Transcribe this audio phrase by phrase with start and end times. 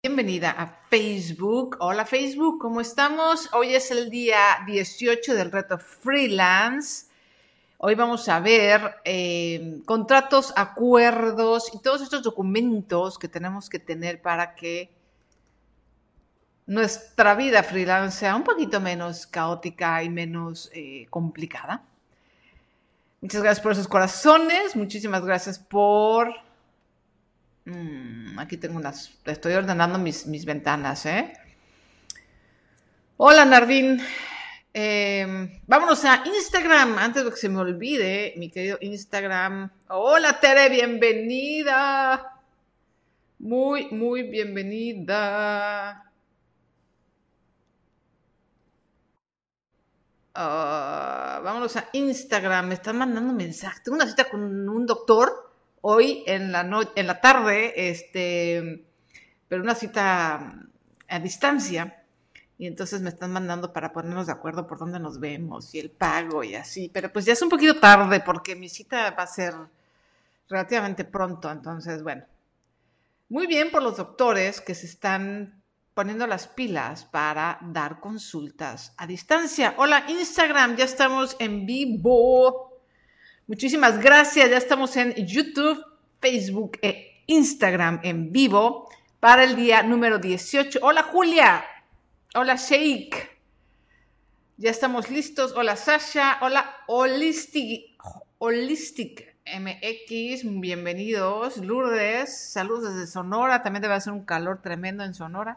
[0.00, 1.76] Bienvenida a Facebook.
[1.80, 3.52] Hola Facebook, ¿cómo estamos?
[3.52, 7.06] Hoy es el día 18 del reto freelance.
[7.78, 14.22] Hoy vamos a ver eh, contratos, acuerdos y todos estos documentos que tenemos que tener
[14.22, 14.94] para que
[16.66, 21.82] nuestra vida freelance sea un poquito menos caótica y menos eh, complicada.
[23.20, 26.32] Muchas gracias por esos corazones, muchísimas gracias por
[27.68, 31.34] Mm, aquí tengo unas, estoy ordenando mis, mis ventanas, ¿eh?
[33.18, 34.00] Hola, Nardín.
[34.72, 39.70] Em, vámonos a Instagram, antes de que se me olvide, mi querido Instagram.
[39.88, 42.40] Hola, Tere, bienvenida.
[43.38, 46.10] Muy, muy bienvenida.
[50.34, 52.68] Ah, vámonos a Instagram.
[52.68, 53.82] Me están mandando mensajes.
[53.82, 55.47] Tengo una cita con un doctor
[55.82, 58.86] hoy en la, en la tarde, este,
[59.48, 60.66] pero una cita
[61.08, 62.04] a distancia.
[62.60, 65.90] Y entonces me están mandando para ponernos de acuerdo por dónde nos vemos y el
[65.90, 66.90] pago y así.
[66.92, 69.54] Pero pues ya es un poquito tarde porque mi cita va a ser
[70.48, 71.50] relativamente pronto.
[71.50, 72.24] Entonces, bueno.
[73.28, 79.06] Muy bien por los doctores que se están poniendo las pilas para dar consultas a
[79.06, 79.74] distancia.
[79.76, 82.77] Hola Instagram, ya estamos en vivo.
[83.48, 84.50] Muchísimas gracias.
[84.50, 85.82] Ya estamos en YouTube,
[86.20, 90.80] Facebook e Instagram en vivo para el día número 18.
[90.82, 91.64] Hola Julia.
[92.34, 93.38] Hola Sheik.
[94.58, 95.54] Ya estamos listos.
[95.56, 96.36] Hola Sasha.
[96.42, 97.96] Hola Holistic.
[98.36, 100.60] Holistic MX.
[100.60, 101.56] Bienvenidos.
[101.56, 102.52] Lourdes.
[102.52, 103.62] Saludos desde Sonora.
[103.62, 105.56] También debe ser un calor tremendo en Sonora.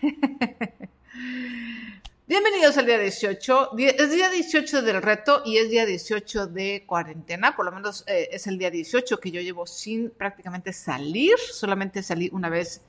[2.28, 3.70] Bienvenidos al día 18.
[3.76, 7.56] Es día 18 del reto y es día 18 de cuarentena.
[7.56, 11.34] Por lo menos eh, es el día 18 que yo llevo sin prácticamente salir.
[11.36, 12.80] Solamente salí una vez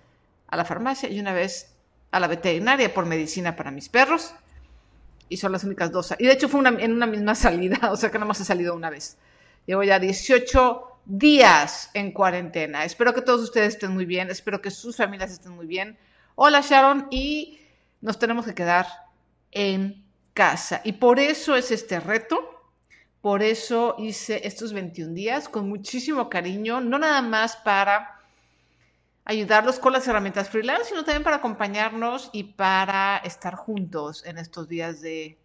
[0.47, 1.73] a la farmacia y una vez
[2.11, 4.35] a la veterinaria por medicina para mis perros.
[5.29, 6.13] Y son las únicas dos.
[6.19, 8.75] Y de hecho fue en una misma salida, o sea que nada más he salido
[8.75, 9.17] una vez.
[9.66, 12.85] Llevo ya 18 días en cuarentena.
[12.85, 14.29] Espero que todos ustedes estén muy bien.
[14.29, 15.97] Espero que sus familias estén muy bien.
[16.35, 17.59] Hola Sharon y
[17.99, 19.03] nos tenemos que quedar
[19.53, 20.03] en
[20.34, 20.81] casa.
[20.84, 22.50] Y por eso es este reto.
[23.22, 28.19] Por eso hice estos 21 días con muchísimo cariño, no nada más para
[29.24, 34.68] ayudarlos con las herramientas freelance, sino también para acompañarnos y para estar juntos en estos
[34.68, 35.38] días de,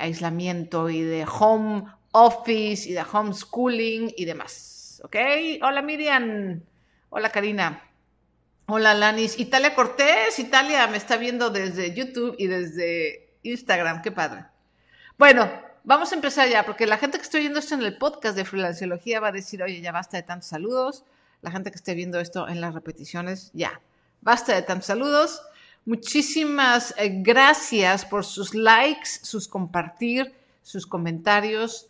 [0.00, 5.00] aislamiento y de home office y de homeschooling y demás.
[5.04, 5.16] ¿Ok?
[5.62, 6.60] Hola Miriam.
[7.10, 7.87] Hola Karina.
[8.70, 9.38] Hola Lanis.
[9.38, 10.38] Italia Cortés.
[10.38, 14.02] Italia me está viendo desde YouTube y desde Instagram.
[14.02, 14.44] Qué padre.
[15.16, 15.50] Bueno,
[15.84, 18.44] vamos a empezar ya, porque la gente que esté viendo esto en el podcast de
[18.44, 21.04] Freelanciología va a decir, oye, ya basta de tantos saludos.
[21.40, 23.80] La gente que esté viendo esto en las repeticiones, ya,
[24.20, 25.40] basta de tantos saludos.
[25.86, 31.88] Muchísimas eh, gracias por sus likes, sus compartir, sus comentarios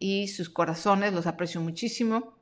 [0.00, 1.12] y sus corazones.
[1.12, 2.37] Los aprecio muchísimo.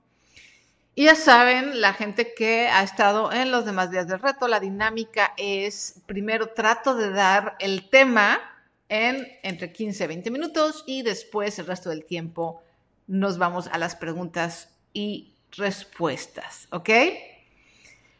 [0.98, 4.60] Y ya saben, la gente que ha estado en los demás días del reto, la
[4.60, 8.40] dinámica es, primero trato de dar el tema
[8.88, 12.62] en entre 15 y 20 minutos y después el resto del tiempo
[13.06, 16.88] nos vamos a las preguntas y respuestas, ¿ok?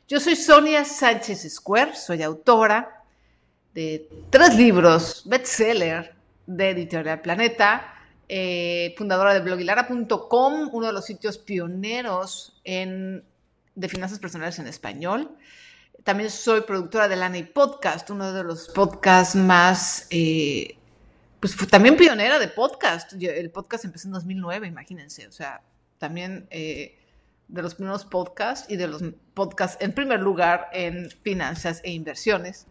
[0.06, 3.04] Yo soy Sonia Sánchez Square, soy autora
[3.72, 6.14] de tres libros bestseller
[6.46, 7.95] de Editorial Planeta,
[8.28, 13.24] eh, fundadora de blogilara.com, uno de los sitios pioneros en,
[13.74, 15.30] de finanzas personales en español.
[16.02, 20.76] También soy productora de Lani Podcast, uno de los podcasts más, eh,
[21.40, 23.12] pues también pionera de podcast.
[23.12, 25.62] el podcast empezó en 2009, imagínense, o sea,
[25.98, 26.98] también eh,
[27.48, 29.02] de los primeros podcasts y de los
[29.34, 32.66] podcasts en primer lugar en finanzas e inversiones.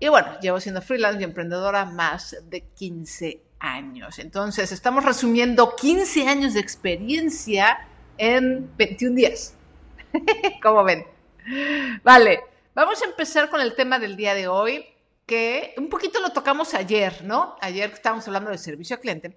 [0.00, 4.18] Y bueno, llevo siendo freelance y emprendedora más de 15 años.
[4.18, 7.86] Entonces, estamos resumiendo 15 años de experiencia
[8.18, 9.54] en 21 días.
[10.62, 11.06] ¿Cómo ven?
[12.02, 12.40] Vale,
[12.74, 14.84] vamos a empezar con el tema del día de hoy,
[15.24, 17.56] que un poquito lo tocamos ayer, ¿no?
[17.60, 19.36] Ayer estábamos hablando de servicio al cliente,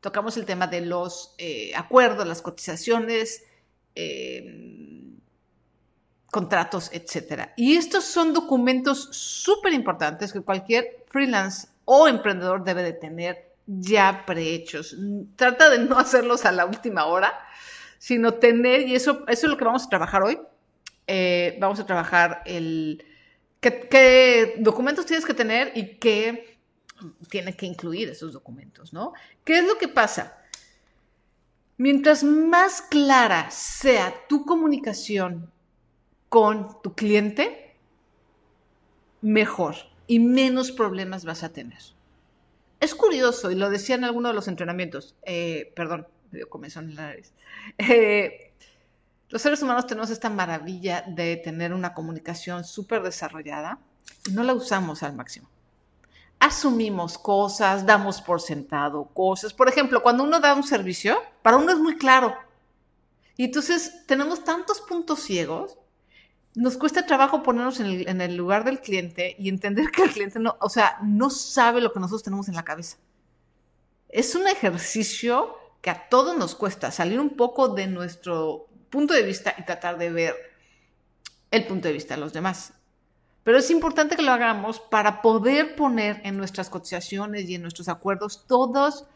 [0.00, 3.44] tocamos el tema de los eh, acuerdos, las cotizaciones,
[3.94, 5.10] eh,
[6.30, 7.52] contratos, etcétera.
[7.56, 14.24] Y estos son documentos súper importantes que cualquier freelance o emprendedor debe de tener ya
[14.26, 14.96] prehechos.
[15.36, 17.32] Trata de no hacerlos a la última hora,
[17.98, 20.38] sino tener, y eso, es lo que vamos a trabajar hoy.
[21.06, 23.04] Eh, vamos a trabajar el
[23.60, 26.58] qué, documentos tienes que tener y qué
[27.28, 29.12] tiene que incluir esos documentos, ¿no?
[29.44, 30.36] ¿Qué es lo que pasa?
[31.76, 35.50] Mientras más clara sea tu comunicación
[36.28, 37.74] con tu cliente,
[39.22, 41.78] mejor y menos problemas vas a tener.
[42.80, 46.88] Es curioso, y lo decía en alguno de los entrenamientos, eh, perdón, me dio comezón
[46.88, 47.32] en la nariz.
[47.76, 48.52] Eh,
[49.28, 53.78] los seres humanos tenemos esta maravilla de tener una comunicación súper desarrollada
[54.26, 55.48] y no la usamos al máximo.
[56.38, 59.52] Asumimos cosas, damos por sentado cosas.
[59.52, 62.34] Por ejemplo, cuando uno da un servicio, para uno es muy claro.
[63.36, 65.76] Y entonces tenemos tantos puntos ciegos
[66.54, 70.56] nos cuesta trabajo ponernos en el, lugar del cliente y entender que el cliente no,
[70.60, 72.96] o sea, no sabe lo que nosotros tenemos en la cabeza.
[74.08, 79.22] Es un ejercicio que a todos nos cuesta salir un poco de nuestro punto de
[79.22, 80.34] vista y tratar de ver
[81.52, 82.72] el punto de vista de los demás.
[83.44, 87.88] Pero es importante que lo hagamos para poder poner en nuestras cotizaciones y en nuestros
[87.88, 89.06] acuerdos todas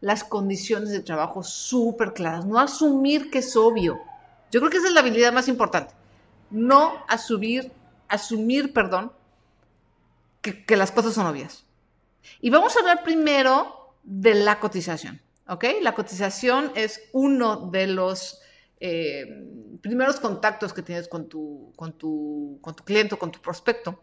[0.00, 3.98] las condiciones de trabajo súper claras, no asumir que es obvio.
[4.50, 5.94] Yo creo que esa es la habilidad más importante
[6.52, 7.72] no asumir,
[8.08, 9.12] asumir, perdón,
[10.40, 11.64] que, las cosas son obvias.
[12.40, 15.64] Y vamos a hablar primero de la cotización, ¿ok?
[15.80, 18.40] La cotización es uno de los
[18.80, 19.46] eh,
[19.80, 24.00] primeros contactos que tienes con tu, con, tu, con tu cliente con tu prospecto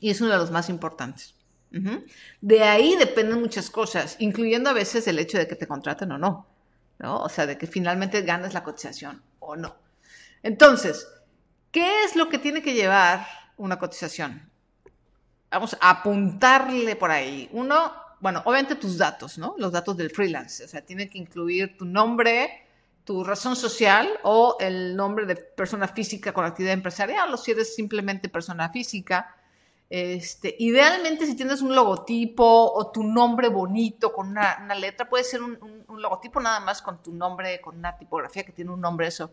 [0.00, 1.34] y es uno de los más importantes.
[2.40, 6.16] De ahí dependen muchas cosas, incluyendo a veces el hecho de que te contraten o
[6.18, 6.46] no,
[6.98, 7.20] ¿no?
[7.20, 9.76] O sea, de que finalmente ganes la cotización o no.
[10.42, 11.06] Entonces,
[11.76, 13.26] ¿Qué es lo que tiene que llevar
[13.58, 14.50] una cotización?
[15.50, 17.50] Vamos a apuntarle por ahí.
[17.52, 19.54] Uno, bueno, obviamente tus datos, ¿no?
[19.58, 20.64] Los datos del freelance.
[20.64, 22.66] O sea, tiene que incluir tu nombre,
[23.04, 27.74] tu razón social o el nombre de persona física con actividad empresarial o si eres
[27.74, 29.36] simplemente persona física.
[29.90, 35.42] Este, idealmente, si tienes un logotipo o tu nombre bonito con una, letra, puede ser
[35.42, 39.08] un, un, logotipo nada más con tu nombre, con una tipografía que tiene un nombre,
[39.08, 39.30] eso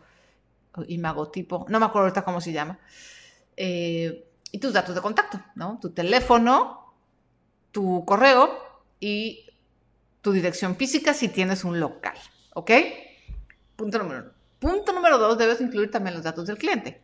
[0.87, 2.79] imagotipo, no me acuerdo ahorita cómo se llama,
[3.55, 5.79] eh, y tus datos de contacto, ¿no?
[5.81, 6.93] Tu teléfono,
[7.71, 8.51] tu correo
[8.99, 9.45] y
[10.21, 12.17] tu dirección física si tienes un local,
[12.53, 12.71] ¿ok?
[13.75, 14.31] Punto número uno.
[14.59, 17.01] Punto número dos, debes incluir también los datos del cliente.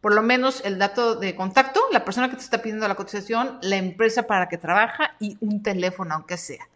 [0.00, 3.58] Por lo menos el dato de contacto, la persona que te está pidiendo la cotización,
[3.62, 6.68] la empresa para que trabaja y un teléfono, aunque sea,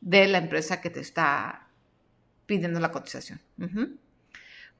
[0.00, 1.66] de la empresa que te está
[2.46, 3.40] pidiendo la cotización.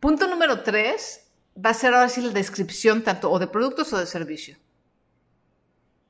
[0.00, 1.26] Punto número tres
[1.56, 4.56] va a ser ahora sí la descripción tanto o de productos o de servicio.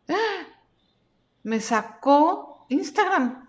[0.09, 0.47] ¡Ah!
[1.43, 3.49] Me sacó Instagram.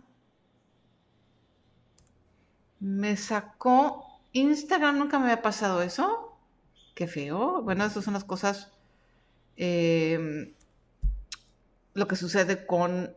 [2.79, 6.37] Me sacó Instagram, nunca me había pasado eso.
[6.93, 7.63] Qué feo.
[7.63, 8.71] Bueno, esas son las cosas.
[9.55, 10.53] Em,
[11.95, 13.15] lo que sucede con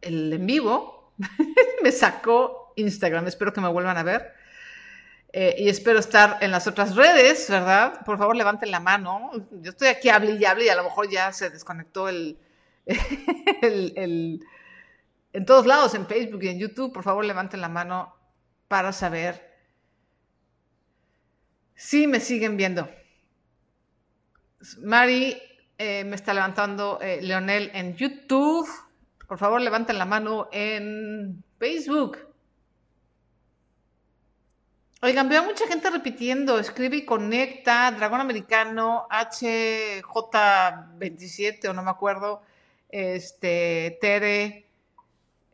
[0.00, 1.12] el en vivo.
[1.82, 3.26] me sacó Instagram.
[3.26, 4.32] Espero que me vuelvan a ver.
[5.30, 8.04] Eh, y espero estar en las otras redes, ¿verdad?
[8.04, 9.30] Por favor, levanten la mano.
[9.60, 12.38] Yo estoy aquí, hable y hable, y a lo mejor ya se desconectó el,
[13.62, 14.40] el,
[15.32, 16.92] en todos lados, en Facebook y en YouTube.
[16.92, 18.14] Por favor, levanten la mano
[18.68, 19.48] para saber
[21.74, 22.88] si me siguen viendo.
[24.82, 25.40] Mari
[25.76, 28.68] eh, me está levantando eh, Leonel en YouTube.
[29.28, 32.27] Por favor, levanten la mano en Facebook.
[35.00, 41.90] Oigan, veo a mucha gente repitiendo, escribe y conecta, Dragón Americano, HJ27 o no me
[41.90, 42.42] acuerdo,
[42.88, 44.66] este, Tere,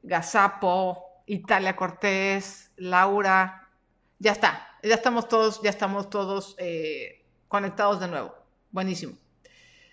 [0.02, 3.68] Gazapo, Italia Cortés, Laura,
[4.18, 8.34] ya está, ya estamos todos, ya estamos todos eh, conectados de nuevo.
[8.70, 9.12] Buenísimo.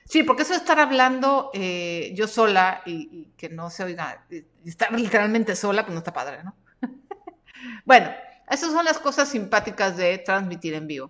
[0.06, 4.26] Sí, porque eso de estar hablando eh, yo sola y, y, que no se oiga,
[4.64, 6.56] estar literalmente sola, pues no está padre, ¿no?
[7.86, 8.31] bueno.
[8.52, 11.10] Esas son las cosas simpáticas de transmitir en vivo.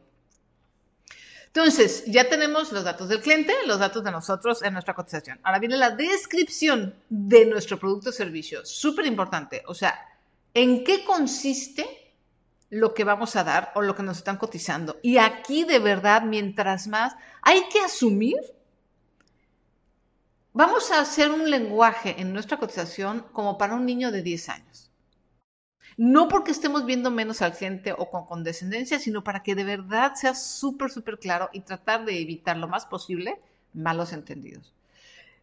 [1.47, 5.39] Entonces, ya tenemos los datos del cliente, los datos de nosotros en nuestra cotización.
[5.41, 8.63] Ahora viene la descripción de nuestro producto o servicio.
[8.63, 9.63] Súper importante.
[9.65, 9.99] O sea,
[10.53, 12.13] ¿en qué consiste
[12.69, 14.99] lo que vamos a dar o lo que nos están cotizando?
[15.01, 18.37] Y aquí, de verdad, mientras más, hay que asumir.
[20.53, 24.90] Vamos a hacer un lenguaje en nuestra cotización como para un niño de 10 años.
[26.01, 30.15] No porque estemos viendo menos al cliente o con condescendencia, sino para que de verdad
[30.15, 33.39] sea súper, súper claro y tratar de evitar lo más posible
[33.75, 34.73] malos entendidos.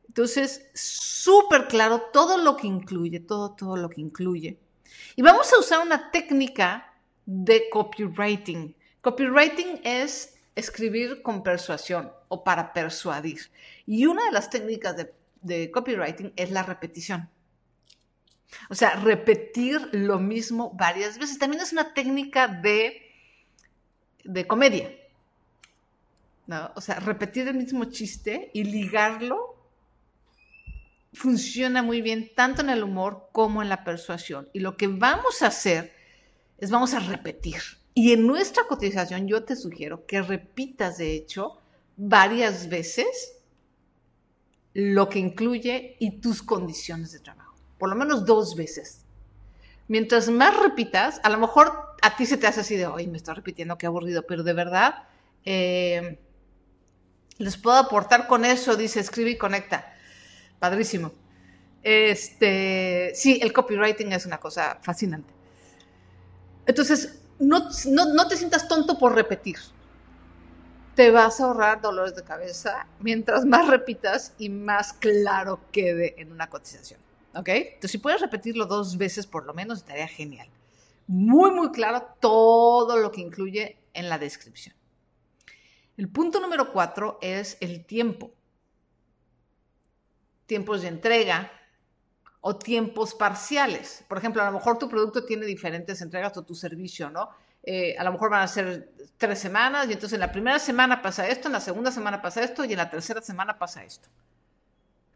[0.09, 4.59] Entonces, súper claro todo lo que incluye, todo, todo lo que incluye.
[5.15, 6.93] Y vamos a usar una técnica
[7.25, 8.75] de copywriting.
[9.01, 13.43] Copywriting es escribir con persuasión o para persuadir.
[13.87, 17.31] Y una de las técnicas de, de copywriting es la repetición.
[18.71, 21.39] O sea, repetir lo mismo varias veces.
[21.39, 23.03] También es una técnica de,
[24.25, 24.91] de comedia.
[26.47, 26.71] ¿no?
[26.75, 29.57] O sea, repetir el mismo chiste y ligarlo
[31.13, 34.49] funciona muy bien tanto en el humor como en la persuasión.
[34.53, 35.93] Y lo que vamos a hacer
[36.59, 37.61] es vamos a repetir.
[37.95, 41.61] Y en nuestra cotización yo te sugiero que repitas, de hecho,
[41.97, 43.35] varias veces
[44.73, 47.48] lo que incluye y tus condiciones de trabajo.
[47.79, 49.05] Por lo menos dos veces.
[49.87, 53.17] Mientras más repitas, a lo mejor a ti se te hace así de, hoy me
[53.17, 55.05] estoy repitiendo, qué aburrido, pero de verdad,
[55.45, 56.19] eh,
[57.39, 59.95] les puedo aportar con eso, dice, escribe y conecta.
[60.59, 61.13] Padrísimo.
[61.83, 65.33] Este, sí, el copywriting es una cosa fascinante.
[66.67, 69.57] Entonces, no, no te sientas tonto por repetir.
[70.95, 76.33] Te vas a ahorrar dolores de cabeza mientras más repitas y más claro quede en
[76.33, 77.01] una cotización.
[77.35, 77.49] ¿Ok?
[77.49, 80.49] Entonces, si puedes repetirlo dos veces por lo menos, estaría genial.
[81.07, 84.75] Muy, muy claro todo lo que incluye en la descripción.
[85.97, 88.31] El punto número cuatro es el tiempo.
[90.47, 91.51] Tiempos de entrega
[92.41, 94.05] o tiempos parciales.
[94.09, 97.31] Por ejemplo, a lo mejor tu producto tiene diferentes entregas o tu servicio, ¿no?
[97.65, 101.03] Eh, a lo mejor van a ser tres semanas y entonces en la primera semana
[101.03, 104.09] pasa esto, en la segunda semana pasa esto y en la tercera semana pasa esto.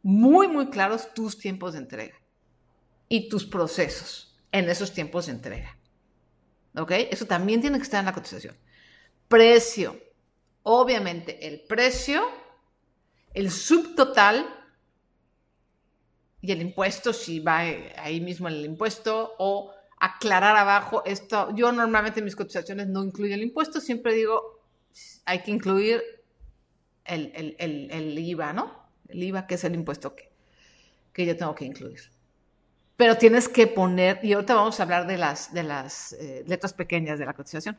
[0.02, 2.14] Muy, muy claros tus tiempos de entrega
[3.08, 5.78] y tus procesos en esos tiempos de entrega.
[6.76, 6.92] ¿Ok?
[7.10, 8.56] Eso también tiene que estar en la cotización.
[9.28, 9.96] Precio
[10.62, 12.22] obviamente el precio,
[13.34, 14.46] el subtotal
[16.40, 21.54] y el impuesto, si va ahí mismo el impuesto, o aclarar abajo esto.
[21.54, 24.60] Yo normalmente en mis cotizaciones no incluyo el impuesto, siempre digo,
[25.24, 26.02] hay que incluir
[27.04, 28.81] el, IVA, ¿no?
[29.12, 30.30] El IVA, que es el impuesto que,
[31.12, 32.00] que yo tengo que incluir.
[32.96, 36.72] Pero tienes que poner, y ahorita vamos a hablar de las, de las eh, letras
[36.72, 37.78] pequeñas de la cotización.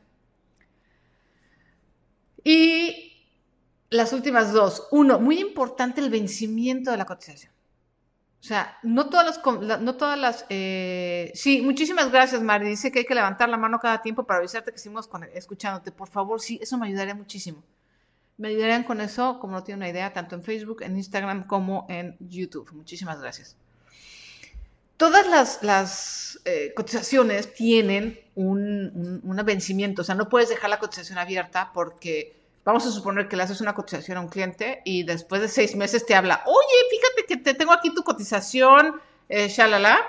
[2.43, 3.13] Y
[3.89, 4.87] las últimas dos.
[4.91, 7.53] Uno, muy importante el vencimiento de la cotización.
[8.41, 12.67] O sea, no todas las, no todas las, eh, sí, muchísimas gracias, Mari.
[12.67, 15.93] Dice que hay que levantar la mano cada tiempo para avisarte que seguimos escuchándote.
[15.93, 17.63] Por favor, sí, eso me ayudaría muchísimo.
[18.37, 21.85] Me ayudarían con eso, como no tiene una idea, tanto en Facebook, en Instagram como
[21.89, 22.71] en YouTube.
[22.73, 23.55] Muchísimas gracias.
[24.97, 31.71] Todas las, eh, cotizaciones tienen un, vencimiento, o sea, no puedes dejar la cotización abierta
[31.73, 35.49] porque vamos a suponer que le haces una cotización a un cliente y después de
[35.49, 39.99] seis meses te habla, oye, fíjate que te tengo aquí tu cotización, eh, shalala,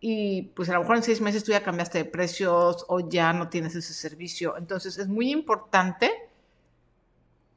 [0.00, 3.32] y pues a lo mejor en seis meses tú ya cambiaste de precios o ya
[3.32, 4.56] no tienes ese servicio.
[4.56, 6.27] Entonces es muy importante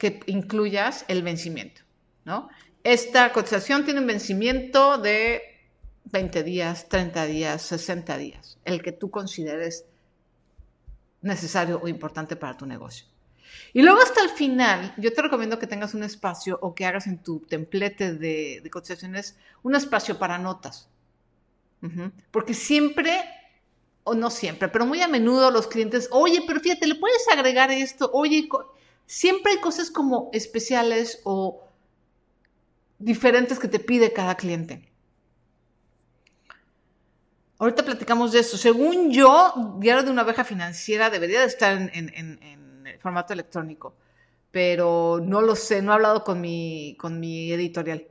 [0.01, 1.84] que incluyas el vencimiento,
[2.25, 2.50] ¿no?
[2.84, 5.43] Esta cotización tiene un vencimiento de
[6.05, 9.86] 20 días, 30 días, 60 días, el que tú consideres
[11.22, 13.05] necesario o importante para tu negocio.
[13.74, 17.05] Y luego hasta el final, yo te recomiendo que tengas un espacio o que hagas
[17.05, 20.89] en tu templete de, cotizaciones un espacio para notas.
[22.31, 23.24] Porque siempre,
[24.03, 27.70] o no siempre, pero muy a menudo los clientes, oye, pero fíjate, le puedes agregar
[27.70, 28.50] esto, oye,
[29.12, 31.62] siempre hay cosas como especiales o
[32.98, 34.89] diferentes que te pide cada cliente.
[37.60, 38.58] Ahorita platicamos de eso.
[38.58, 43.96] Según yo, Diario de una abeja financiera debería de estar en, formato electrónico,
[44.50, 48.08] pero no lo sé, no he hablado con mi, con mi editorial.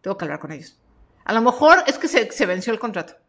[0.00, 0.78] Tengo que hablar con ellos.
[1.24, 3.21] A lo mejor es que se venció el contrato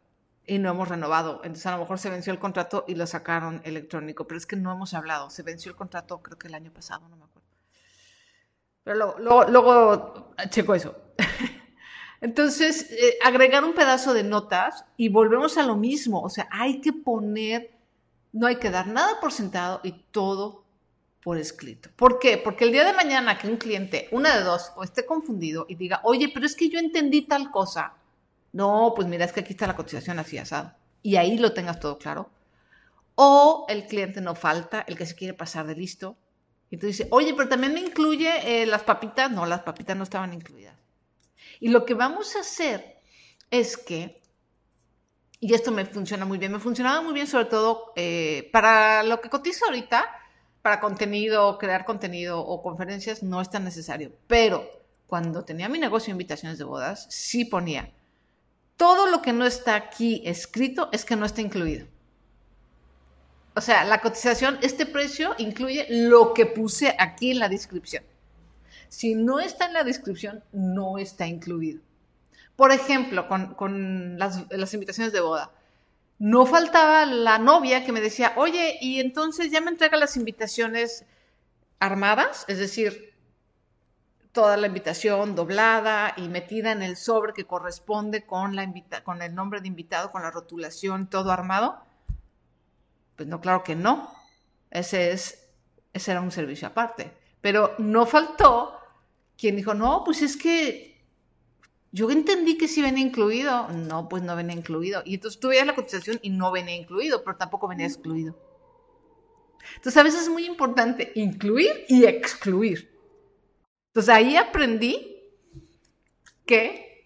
[0.46, 1.42] y no hemos renovado.
[1.44, 4.56] Entonces a lo mejor se venció el contrato y lo sacaron electrónico, pero es que
[4.56, 5.30] no hemos hablado.
[5.30, 7.48] Se venció el contrato creo que el año pasado, no me acuerdo.
[8.84, 10.96] Pero luego, luego, luego checo eso.
[12.22, 16.80] Entonces, eh, agregar un pedazo de notas y volvemos a lo mismo, o sea, hay
[16.80, 17.72] que poner,
[18.32, 20.64] no hay que dar nada por sentado y todo
[21.22, 21.90] por escrito.
[21.96, 22.38] ¿Por qué?
[22.38, 25.76] Porque el día de mañana que un cliente, una de dos, o esté confundido y
[25.76, 27.94] diga, oye, pero es que yo entendí tal cosa.
[28.54, 30.74] No, pues mira, es que aquí está la cotización así asado.
[31.02, 32.30] Y ahí lo tengas todo claro.
[33.16, 36.16] O el cliente no falta, el que se quiere pasar de listo.
[36.70, 39.30] Y tú dices, oye, pero también me incluye eh, las papitas.
[39.32, 40.76] No, las papitas no estaban incluidas.
[41.60, 43.00] Y lo que vamos a hacer
[43.50, 44.22] es que,
[45.40, 49.20] y esto me funciona muy bien, me funcionaba muy bien sobre todo eh, para lo
[49.22, 50.10] que cotizo ahorita,
[50.62, 54.12] para contenido, crear contenido o conferencias, no es tan necesario.
[54.28, 54.68] Pero
[55.08, 57.92] cuando tenía mi negocio de invitaciones de bodas, sí ponía,
[58.78, 61.88] todo lo que no está aquí escrito es que no está incluido.
[63.56, 68.04] O sea, la cotización, este precio incluye lo que puse aquí en la descripción.
[68.90, 71.82] Si no está en la descripción, no está incluido.
[72.56, 75.52] Por ejemplo, con, las, invitaciones de boda.
[76.20, 81.06] No faltaba la novia que me decía, oye, y entonces ya me entrega las invitaciones
[81.80, 83.13] armadas, es decir,
[84.34, 88.68] toda la invitación doblada y metida en el sobre que corresponde con, la
[89.04, 91.80] con el nombre de invitado, con la rotulación, todo armado?
[93.16, 94.12] Pues no, claro que no.
[94.72, 95.50] Ese, es,
[95.94, 97.14] ese era un servicio aparte.
[97.42, 98.80] Pero no faltó
[99.38, 101.06] quien dijo, no, pues es que
[101.92, 103.68] yo entendí que sí venía incluido.
[103.70, 105.04] No, pues no venía incluido.
[105.06, 108.36] Y entonces tú veías la cotización y no venía incluido, pero tampoco venía excluido.
[109.76, 112.93] Entonces a veces es muy importante incluir y excluir.
[113.94, 115.22] Entonces ahí aprendí
[116.48, 117.06] que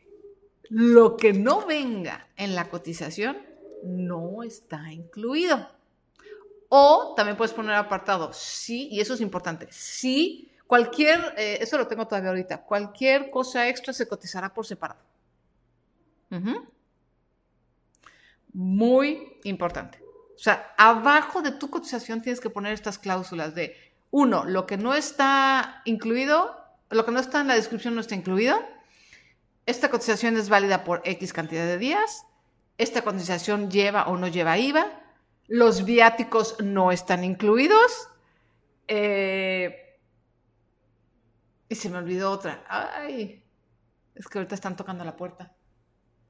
[0.69, 3.37] lo que no venga en la cotización
[3.83, 5.67] no está incluido.
[6.69, 11.87] O también puedes poner apartado sí, y eso es importante, sí, cualquier, eh, eso lo
[11.87, 15.01] tengo todavía ahorita, cualquier cosa extra se cotizará por separado.
[18.53, 20.01] Muy importante.
[20.35, 23.75] O sea, abajo de tu cotización tienes que poner estas cláusulas de,
[24.11, 26.56] uno, lo que no está incluido
[26.89, 28.57] lo que no está en la descripción no está incluido.
[29.65, 32.25] Esta cotización es válida por X cantidad de días.
[32.77, 34.87] Esta cotización lleva o no lleva IVA.
[35.47, 38.09] Los viáticos no están incluidos.
[38.87, 39.99] Eh,
[41.69, 42.63] y se me olvidó otra.
[42.69, 43.43] Ay,
[44.15, 45.53] es que ahorita están tocando la puerta.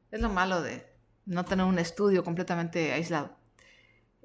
[0.10, 0.86] Es lo malo de
[1.26, 3.38] no tener un estudio completamente aislado.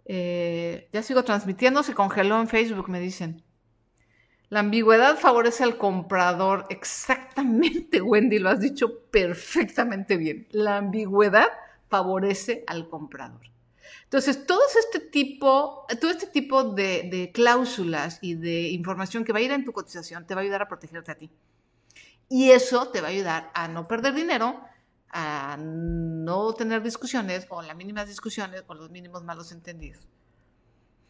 [0.05, 3.45] Eh, ya sigo transmitiendo, se congeló en Facebook, me dicen.
[4.53, 6.67] La ambigüedad favorece al comprador.
[6.69, 10.47] Exactamente, Wendy, lo has dicho perfectamente bien.
[10.51, 11.49] La ambigüedad
[11.89, 13.41] favorece al comprador.
[14.05, 19.43] Entonces, todo este tipo, todo este tipo de, cláusulas y de información que va a
[19.43, 21.31] ir en tu cotización te va a ayudar a protegerte a ti.
[22.29, 24.61] Y eso te va a ayudar a no perder dinero,
[25.09, 30.07] a no tener discusiones o las mínimas discusiones o los mínimos malos entendidos.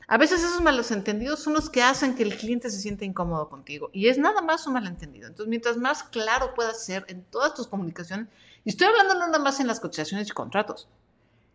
[0.08, 3.48] A veces esos malos entendidos son los que hacen que el cliente se sienta incómodo
[3.48, 5.28] contigo y es nada más un malentendido.
[5.28, 8.28] Entonces, mientras más claro puedas ser en todas tus comunicaciones,
[8.64, 10.88] y estoy hablando no nada más en las cotizaciones y contratos,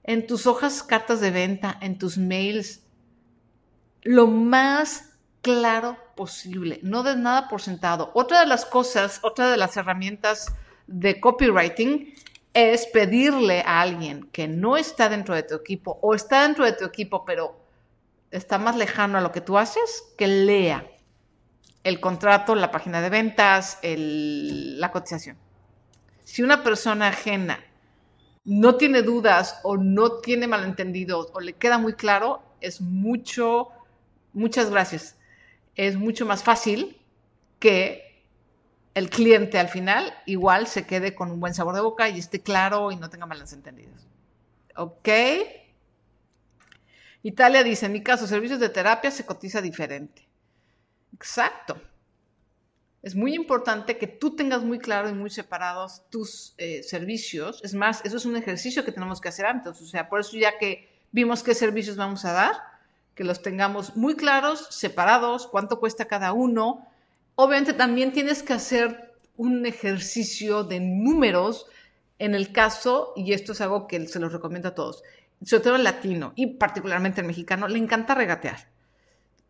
[0.04, 2.82] en tus hojas, cartas de venta, en tus mails,
[4.04, 5.10] lo más
[5.42, 8.12] claro posible, no des nada por sentado.
[8.14, 10.54] Otra de las cosas, otra de las herramientas
[10.88, 12.14] de copywriting
[12.54, 16.72] es pedirle a alguien que no está dentro de tu equipo o está dentro de
[16.72, 17.67] tu equipo, pero
[18.32, 20.86] está más lejano a lo que tú haces, que lea
[21.84, 25.38] el contrato, la página de ventas, la cotización.
[26.24, 27.64] Si una persona ajena
[28.44, 33.70] no tiene dudas o no tiene malentendidos o le queda muy claro, es mucho,
[34.34, 35.16] muchas gracias.
[35.76, 36.98] Es mucho más fácil
[37.60, 38.26] que
[38.94, 42.42] el cliente al final igual se quede con un buen sabor de boca y esté
[42.42, 44.08] claro y no tenga malentendidos.
[44.76, 45.08] ¿Ok?
[47.28, 50.26] Italia dice, en mi caso, servicios de terapia se cotiza diferente.
[51.14, 51.78] Exacto.
[53.02, 57.60] Es muy importante que tú tengas muy claro y muy separados tus eh, servicios.
[57.66, 59.82] Es más, eso es un ejercicio que tenemos que hacer antes.
[59.82, 62.56] O sea, por eso ya que vimos qué servicios vamos a dar,
[63.14, 66.88] que los tengamos muy claros, separados, cuánto cuesta cada uno.
[67.36, 71.66] Obviamente también tienes que hacer un ejercicio de números
[72.20, 75.04] en el caso, y esto es algo que se los recomiendo a todos,
[75.44, 78.68] sobre todo el latino y particularmente el mexicano, le encanta regatear.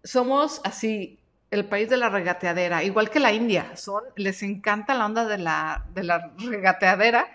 [0.04, 1.20] Somos así
[1.50, 5.38] el país de la regateadera, igual que la India, son, les encanta la onda de
[5.38, 7.28] la, de la regateadera.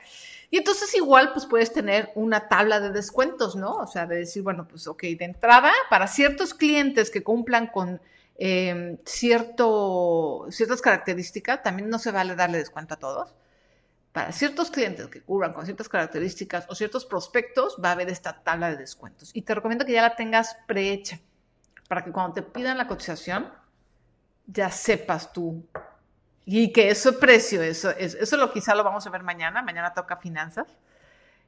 [0.51, 3.77] Y entonces igual pues puedes tener una tabla de descuentos, ¿no?
[3.77, 8.03] O sea, de decir, bueno, pues ok, de entrada, para ciertos clientes que cumplan con
[8.37, 13.35] em, cierto, ciertas características, también no se vale darle descuento a todos
[14.12, 18.42] para ciertos clientes que cubran con ciertas características o ciertos prospectos, va a haber esta
[18.42, 19.31] tabla de descuentos.
[19.35, 21.18] Y te recomiendo que ya la tengas prehecha
[21.88, 23.51] para que cuando te pidan la cotización,
[24.46, 25.66] ya sepas tú.
[26.44, 29.62] Y que ese precio, eso, eso lo quizá lo vamos a ver mañana.
[29.62, 30.66] Mañana toca finanzas,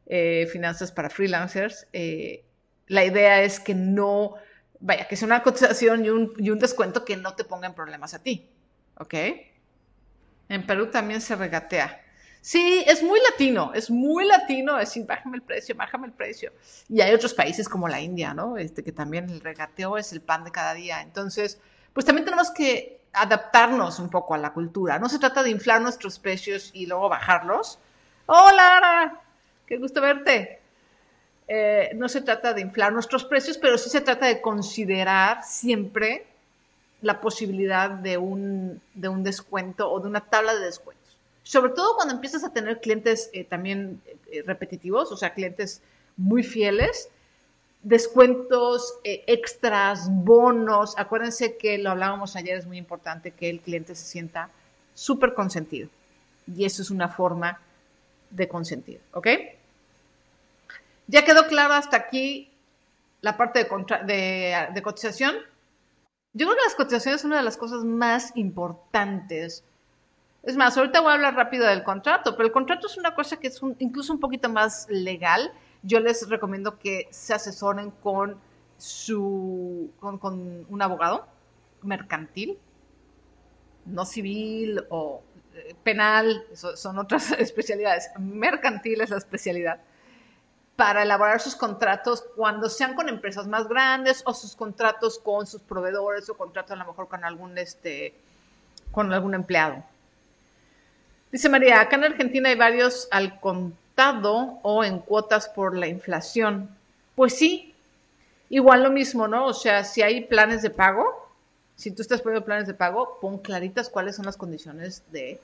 [0.07, 1.87] eh, finanzas para freelancers.
[1.93, 2.45] Eh,
[2.87, 4.35] la idea es que no,
[4.81, 7.75] vaya, que sea una cotización y un, y un descuento que no te ponga en
[7.75, 8.51] problemas a ti.
[8.99, 9.15] ¿Ok?
[10.49, 12.04] En Perú también se regatea.
[12.45, 16.53] Sí, es muy latino, es muy latino decir, bájame el precio, bájame el precio.
[16.91, 18.59] Y hay otros países como la India, ¿no?
[18.59, 21.01] Este, que también el regateo es el pan de cada día.
[21.01, 21.59] Entonces,
[21.95, 24.99] pues también tenemos que adaptarnos un poco a la cultura.
[24.99, 27.79] No se trata de inflar nuestros precios y luego bajarlos.
[28.27, 29.23] Hola, Lara,
[29.67, 30.61] qué gusto verte.
[31.49, 36.27] Eh, no se trata de inflar nuestros precios, pero sí se trata de considerar siempre
[37.01, 41.04] la posibilidad de un descuento o de una tabla de descuento
[41.45, 44.01] sobre todo cuando empiezas a tener clientes eh, también
[44.33, 45.83] eh, repetitivos, o sea, clientes
[46.17, 47.11] muy fieles,
[47.83, 50.95] descuentos eh, extras, bonos.
[50.97, 54.49] Acuérdense que lo hablábamos ayer, es muy importante que el cliente se sienta
[54.95, 55.91] súper consentido.
[56.47, 57.61] Y eso es una forma
[58.31, 59.29] de consentir, ¿ok?
[61.07, 62.51] ¿Ya quedó claro hasta aquí
[63.21, 63.67] la parte
[64.07, 65.37] de, de, cotización?
[66.33, 69.63] Yo creo que las cotizaciones son una de las cosas más importantes.
[70.47, 73.39] Es más, ahorita voy a hablar rápido del contrato, pero el contrato es una cosa
[73.39, 75.53] que es incluso un poquito más legal.
[75.83, 78.37] Yo les recomiendo que se asesoren con
[78.77, 81.27] su con un abogado
[81.83, 82.59] mercantil,
[83.87, 85.23] no civil o
[85.55, 88.11] eh, penal, son otras especialidades.
[88.19, 89.81] Mercantil es la especialidad
[90.77, 95.63] para elaborar sus contratos cuando sean con empresas más grandes o sus contratos con sus
[95.63, 98.15] proveedores o contratos a lo mejor con algún este
[98.91, 99.85] con algún empleado.
[101.35, 106.71] Dice María, acá en Argentina hay varios al contado o en cuotas por la inflación.
[107.17, 107.75] Pues sí,
[108.51, 109.47] igual lo mismo, ¿no?
[109.47, 111.29] O sea, si hay planes de pago,
[111.75, 115.41] si tú estás poniendo planes de pago, pon claritas cuáles son las condiciones de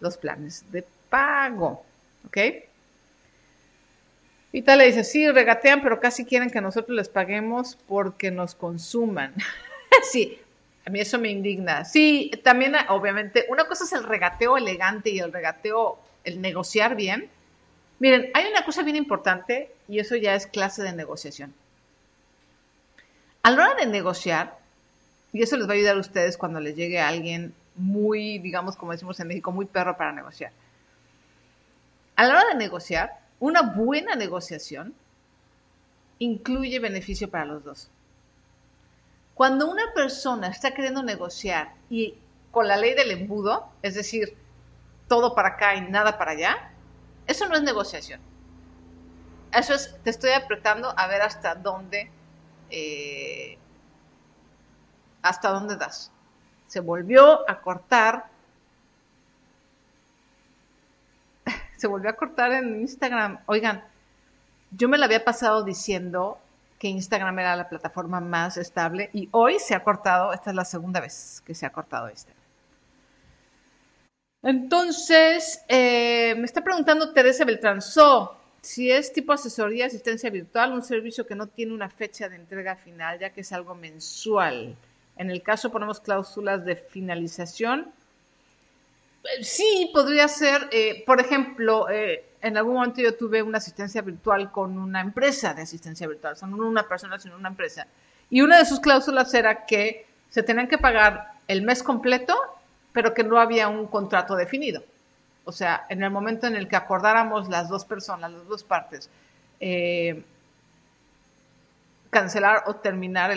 [0.00, 1.84] los planes de pago.
[2.26, 2.38] ¿Ok?
[4.52, 8.54] Y tal le dice, sí, regatean, pero casi quieren que nosotros les paguemos porque nos
[8.54, 9.34] consuman.
[10.10, 10.40] sí,
[10.86, 11.84] a mí eso me indigna.
[11.84, 17.28] Sí, también, obviamente, una cosa es el regateo elegante y el regateo, el negociar bien.
[17.98, 21.52] Miren, hay una cosa bien importante y eso ya es clase de negociación.
[23.42, 24.58] A la hora de negociar,
[25.32, 28.92] y eso les va a ayudar a ustedes cuando les llegue alguien muy, digamos, como
[28.92, 30.52] decimos en México, muy perro para negociar.
[32.14, 34.94] A la hora de negociar, una buena negociación
[36.20, 37.90] incluye beneficio para los dos.
[39.36, 42.14] Cuando una persona está queriendo negociar y
[42.50, 44.34] con la ley del embudo, es decir,
[45.08, 46.70] todo para acá y nada para allá,
[47.26, 48.18] eso no es negociación.
[49.52, 52.10] Eso es, te estoy apretando a ver hasta dónde
[52.70, 53.58] eh,
[55.20, 56.10] hasta dónde das.
[56.66, 58.30] Se volvió a cortar.
[61.76, 63.40] Se volvió a cortar en Instagram.
[63.44, 63.84] Oigan,
[64.70, 66.38] yo me la había pasado diciendo
[66.78, 70.64] que Instagram era la plataforma más estable y hoy se ha cortado, esta es la
[70.64, 72.46] segunda vez que se ha cortado Instagram.
[74.42, 77.80] Entonces, eh, me está preguntando Teresa Beltrán,
[78.60, 82.76] si es tipo asesoría, asistencia virtual, un servicio que no tiene una fecha de entrega
[82.76, 84.76] final, ya que es algo mensual.
[85.16, 87.92] En el caso ponemos cláusulas de finalización.
[89.40, 94.52] Sí, podría ser, eh, por ejemplo, eh, en algún momento yo tuve una asistencia virtual
[94.52, 97.88] con una empresa de asistencia virtual, o sea, no una persona, sino una empresa.
[98.30, 102.36] Y una de sus cláusulas era que se tenían que pagar el mes completo,
[102.92, 104.84] pero que no había un contrato definido.
[105.44, 109.10] O sea, en el momento en el que acordáramos las dos personas, las dos partes,
[109.58, 110.24] eh,
[112.10, 113.32] cancelar o terminar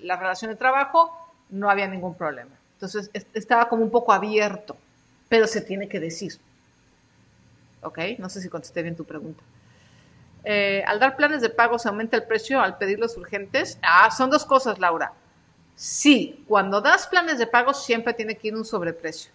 [0.00, 1.16] la relación de trabajo,
[1.48, 2.50] no había ningún problema.
[2.74, 4.76] Entonces estaba como un poco abierto,
[5.30, 6.38] pero se tiene que decir.
[7.82, 7.98] ¿Ok?
[8.18, 9.42] No sé si contesté bien tu pregunta.
[10.44, 13.78] Eh, al dar planes de pago se aumenta el precio al pedirlos urgentes.
[13.82, 15.12] Ah, son dos cosas, Laura.
[15.76, 19.30] Sí, cuando das planes de pago siempre tiene que ir un sobreprecio.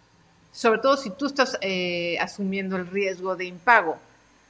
[0.52, 3.98] Sobre todo si tú estás eh, asumiendo el riesgo de impago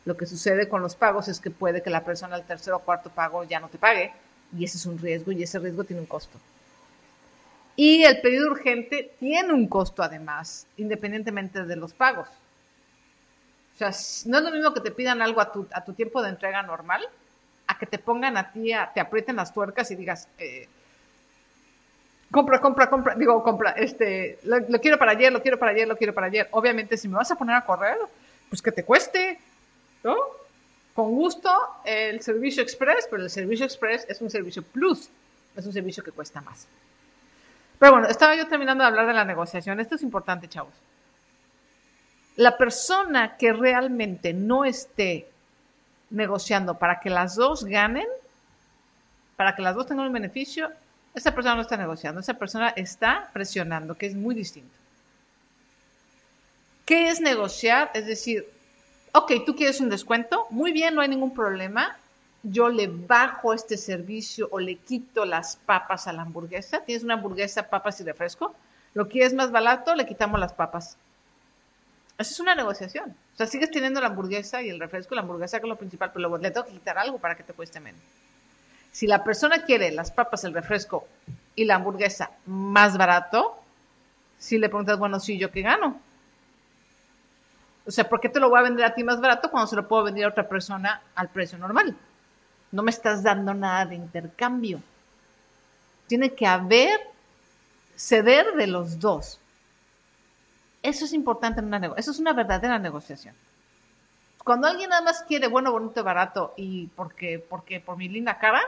[0.05, 2.79] lo que sucede con los pagos es que puede que la persona al tercer o
[2.79, 4.11] cuarto pago ya no te pague
[4.57, 6.37] y ese es un riesgo y ese riesgo tiene un costo.
[7.75, 12.27] Y el pedido urgente tiene un costo además, independientemente de los pagos.
[13.75, 13.89] O sea,
[14.25, 16.61] no es lo mismo que te pidan algo a tu, a tu tiempo de entrega
[16.61, 17.01] normal,
[17.67, 20.67] a que te pongan a ti, te aprieten las tuercas y digas, eh,
[22.31, 25.87] compra, compra, compra, digo, compra, este, lo, lo, quiero para ayer, lo quiero para ayer,
[25.87, 26.47] lo quiero para ayer.
[26.51, 27.97] Obviamente, si me vas a poner a correr,
[28.49, 29.39] pues que te cueste,
[30.03, 30.15] ¿no?
[30.93, 31.49] Con gusto
[31.85, 35.09] el servicio express, pero el servicio express es un servicio plus,
[35.55, 36.67] es un servicio que cuesta más.
[37.79, 39.79] Pero bueno, estaba yo terminando de hablar de la negociación.
[39.79, 40.73] Esto es importante, chavos.
[42.35, 45.29] La persona que realmente no esté
[46.09, 48.07] negociando para que las dos ganen,
[49.35, 50.71] para que las dos tengan un beneficio,
[51.13, 54.73] esa persona no está negociando, esa persona está presionando, que es muy distinto.
[56.85, 57.91] ¿Qué es negociar?
[57.93, 58.47] Es decir,
[59.13, 61.97] ok, tú quieres un descuento, muy bien, no hay ningún problema.
[62.41, 66.81] Yo le bajo este servicio o le quito las papas a la hamburguesa.
[66.81, 68.53] Tienes una hamburguesa, papas y refresco.
[68.93, 70.97] Lo quieres más barato, le quitamos las papas.
[72.17, 73.15] Esa es una negociación.
[73.33, 76.11] O sea, sigues teniendo la hamburguesa y el refresco, la hamburguesa que es lo principal,
[76.11, 78.01] pero luego le tengo que quitar algo para que te cueste menos.
[78.91, 81.07] Si la persona quiere las papas, el refresco
[81.55, 83.57] y la hamburguesa más barato,
[84.37, 85.99] si le preguntas, bueno, sí, ¿yo qué gano?
[87.85, 89.75] O sea, ¿por qué te lo voy a vender a ti más barato cuando se
[89.75, 91.97] lo puedo vender a otra persona al precio normal?
[92.71, 94.81] No me estás dando nada de intercambio.
[96.07, 96.99] Tiene que haber
[97.95, 99.39] ceder de los dos.
[100.83, 101.99] Eso es importante en una negociación.
[101.99, 103.35] Eso es una verdadera negociación.
[104.43, 108.61] Cuando alguien nada más quiere bueno, bonito, barato y porque, porque por mi linda cara,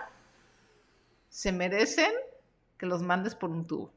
[1.30, 2.14] se merecen
[2.78, 3.92] que los mandes por un tubo.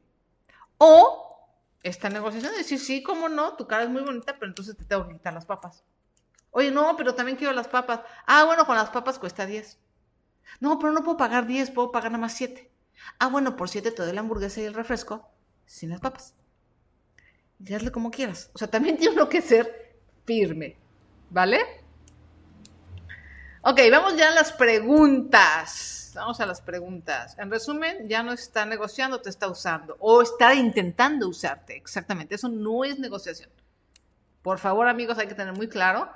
[0.77, 1.47] O
[1.81, 4.83] esta negociación de decir, sí, cómo no, tu cara es muy bonita, pero entonces te
[4.83, 5.83] tengo que quitar las papas.
[6.51, 8.01] Oye, no, pero también quiero las papas.
[8.25, 9.77] Ah, bueno, con las papas cuesta 10.
[10.59, 12.69] No, pero no puedo pagar 10, puedo pagar nada más 7.
[13.19, 15.29] Ah, bueno, por 7 te doy la hamburguesa y el refresco
[15.65, 16.33] sin las papas.
[17.65, 18.49] Y hazle como quieras.
[18.53, 20.77] O sea, también tiene uno que ser firme.
[21.29, 21.59] ¿Vale?
[23.61, 26.11] Ok, vamos ya a las preguntas.
[26.15, 27.37] Vamos a las preguntas.
[27.37, 29.95] En resumen, ya no está negociando, te está usando.
[29.99, 31.75] O está intentando usarte.
[31.75, 32.35] Exactamente.
[32.35, 33.49] Eso no es negociación.
[34.41, 36.09] Por favor, amigos, hay que tener muy claro.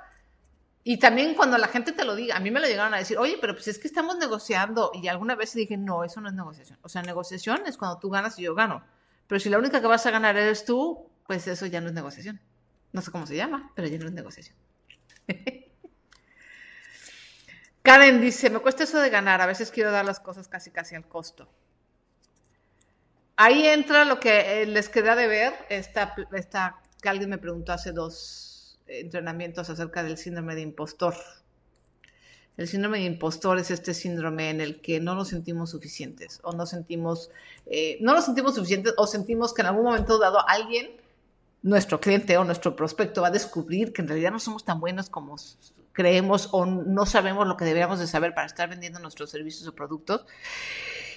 [0.82, 3.16] Y también cuando la gente te lo diga, a mí me lo llegaron a decir,
[3.18, 4.90] oye, pero pues es que estamos negociando.
[4.94, 6.78] Y alguna vez dije, no, eso no es negociación.
[6.82, 8.82] O sea, negociación es cuando tú ganas y yo gano.
[9.26, 11.94] Pero si la única que vas a ganar eres tú, pues eso ya no es
[11.94, 12.40] negociación.
[12.92, 14.56] No sé cómo se llama, pero ya no es negociación.
[17.82, 20.94] Karen dice, me cuesta eso de ganar, a veces quiero dar las cosas casi casi
[20.94, 21.48] al costo.
[23.36, 26.14] Ahí entra lo que eh, les queda de ver, esta,
[27.02, 31.14] que alguien me preguntó hace dos entrenamientos acerca del síndrome de impostor.
[32.56, 36.52] El síndrome de impostor es este síndrome en el que no nos sentimos suficientes o
[36.52, 37.30] no sentimos,
[37.66, 41.03] eh, no nos sentimos suficientes o sentimos que en algún momento dado alguien
[41.64, 45.08] nuestro cliente o nuestro prospecto va a descubrir que en realidad no somos tan buenos
[45.08, 45.36] como
[45.92, 49.74] creemos o no sabemos lo que deberíamos de saber para estar vendiendo nuestros servicios o
[49.74, 50.26] productos.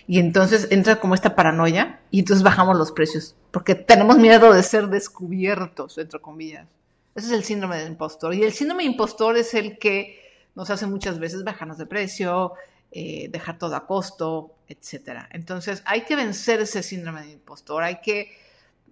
[0.08, 4.64] Y entonces entra como esta paranoia y entonces bajamos los precios porque tenemos miedo de
[4.64, 6.66] ser descubiertos, entre comillas.
[7.14, 8.34] Ese es el síndrome del impostor.
[8.34, 10.18] Y el síndrome de impostor es el que
[10.56, 12.54] nos hace muchas veces bajarnos de precio,
[12.92, 15.26] eh, dejar todo a costo, etc.
[15.32, 18.47] Entonces hay que vencer ese síndrome de impostor, hay que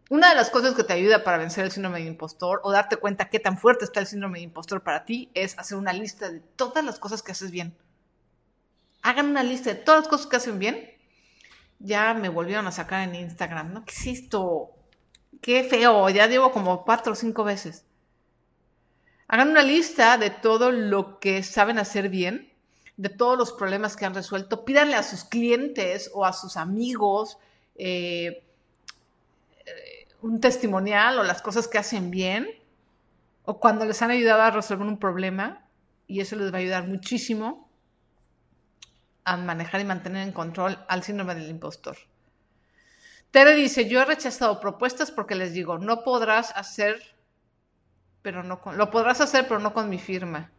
[0.09, 2.97] una de las cosas que te ayuda para vencer el síndrome de impostor o darte
[2.97, 6.29] cuenta qué tan fuerte está el síndrome de impostor para ti es hacer una lista
[6.29, 7.75] de todas las cosas que haces bien.
[9.01, 10.91] Hagan una lista de todas las cosas que hacen bien.
[11.79, 13.85] Ya me volvieron a sacar en Instagram, ¿no?
[13.85, 14.29] ¿Qué?
[15.41, 17.85] Qué feo, ya llevo como cuatro o cinco veces.
[19.27, 22.51] Hagan una lista de todo lo que saben hacer bien,
[22.97, 24.65] de todos los problemas que han resuelto.
[24.65, 27.37] Pídanle a sus clientes o a sus amigos.
[27.75, 28.44] Eh,
[30.25, 32.47] un testimonial o las cosas que hacen bien
[33.43, 35.67] o cuando les han ayudado a resolver un problema
[36.07, 37.69] y eso les va a ayudar muchísimo
[39.23, 41.95] a manejar y mantener en control al síndrome del impostor.
[43.29, 47.03] Tere dice, yo he rechazado propuestas porque les digo, no podrás hacer,
[48.23, 50.49] pero no con, lo podrás hacer, pero no con mi firma.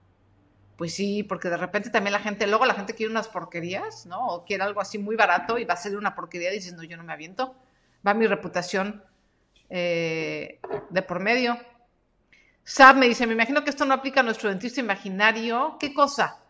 [0.77, 4.29] Pues sí, porque de repente también la gente, luego la gente quiere unas porquerías, ¿no?
[4.29, 7.03] O quiere algo así muy barato y va a ser una porquería no, yo no
[7.03, 7.57] me aviento.
[8.07, 9.03] Va mi reputación
[9.69, 11.59] eh, de por medio.
[12.65, 15.77] Sab me dice, me imagino que esto no aplica a nuestro dentista imaginario.
[15.79, 16.43] ¿Qué cosa?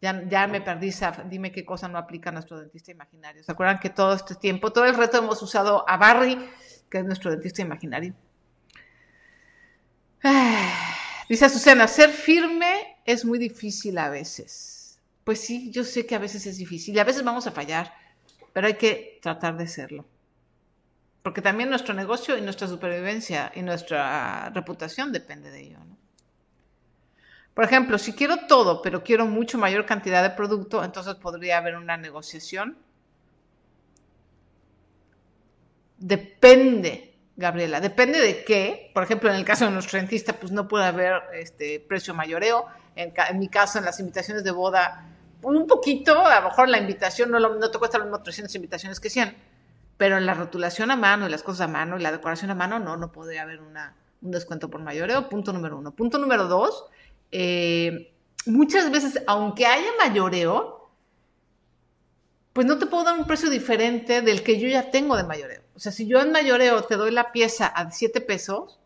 [0.00, 1.28] Ya, ya me perdí, Sab.
[1.28, 3.42] Dime qué cosa no aplica a nuestro dentista imaginario.
[3.44, 6.38] ¿Se acuerdan que todo este tiempo, todo el reto hemos usado a Barry,
[6.90, 8.14] que es nuestro dentista imaginario?
[11.28, 15.00] Dice Susana, ser firme es muy difícil a veces.
[15.22, 17.94] Pues sí, yo sé que a veces es difícil y a veces vamos a fallar,
[18.52, 20.04] pero hay que tratar de serlo
[21.24, 25.78] porque también nuestro negocio y nuestra supervivencia y nuestra reputación depende de ello.
[27.54, 31.76] Por ejemplo, si quiero todo, pero quiero mucho mayor cantidad de producto, entonces podría haber
[31.76, 32.76] una negociación.
[35.96, 38.90] Depende, Gabriela, depende de qué.
[38.92, 42.66] Por ejemplo, en el caso de nuestro dentista, pues no puede haber este precio mayoreo.
[42.96, 45.08] En, mi caso, en las invitaciones de boda,
[45.40, 49.00] un poquito, a lo mejor la invitación no, no te cuesta lo mismo 300 invitaciones
[49.00, 49.53] que 100
[49.96, 52.54] pero en la rotulación a mano y las cosas a mano y la decoración a
[52.54, 55.28] mano, no, no podría haber un descuento por mayoreo.
[55.28, 55.92] Punto número uno.
[55.92, 56.86] Punto número dos,
[57.30, 58.12] eh,
[58.46, 60.90] muchas veces, aunque haya mayoreo,
[62.52, 65.62] pues no te puedo dar un precio diferente del que yo ya tengo de mayoreo.
[65.74, 68.78] O sea, si yo en mayoreo te doy la pieza a 7 pesos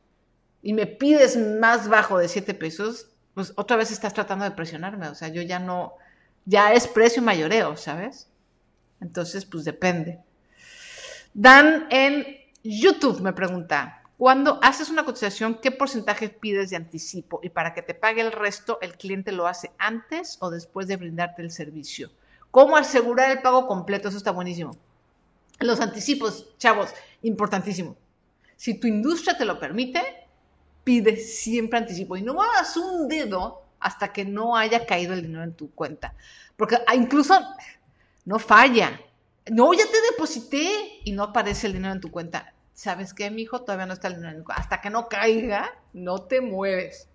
[0.63, 5.09] y me pides más bajo de 7 pesos, pues otra vez estás tratando de presionarme.
[5.09, 5.95] O sea, yo ya no,
[6.47, 8.31] ya es precio mayoreo, ¿sabes?
[9.01, 10.21] Entonces, pues depende.
[11.35, 12.27] Dan en
[12.63, 17.39] YouTube me pregunta, cuando haces una cotización, ¿qué porcentaje pides de anticipo?
[17.43, 20.97] Y para que te pague el resto, ¿el cliente lo hace antes o después de
[20.97, 22.11] brindarte el servicio?
[22.51, 24.09] ¿Cómo asegurar el pago completo?
[24.09, 24.77] Eso está buenísimo.
[25.61, 26.91] Los anticipos, chavos,
[27.23, 27.97] importantísimo.
[28.57, 30.03] Si tu industria te lo permite,
[30.83, 35.45] pide siempre anticipo y no muevas un dedo hasta que no haya caído el dinero
[35.45, 36.15] en tu cuenta.
[36.57, 37.39] Porque ah, incluso
[38.25, 39.01] no falla
[39.51, 42.55] no, ya te deposité y no aparece el dinero en tu cuenta.
[42.79, 43.63] ¿sabes qué, mijo?
[43.63, 44.45] Todavía no está el dinero.
[44.51, 47.09] Hasta que no caiga, no te mueves.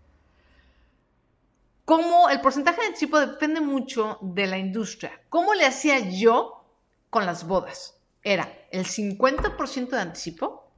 [1.85, 5.21] Como el porcentaje de anticipo depende mucho de la industria.
[5.29, 6.65] ¿Cómo le hacía yo
[7.09, 7.97] con las bodas?
[8.23, 10.69] Era el 50% de anticipo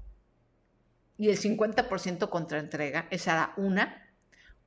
[1.18, 3.08] y el 50% contra entrega.
[3.10, 4.08] Esa era una.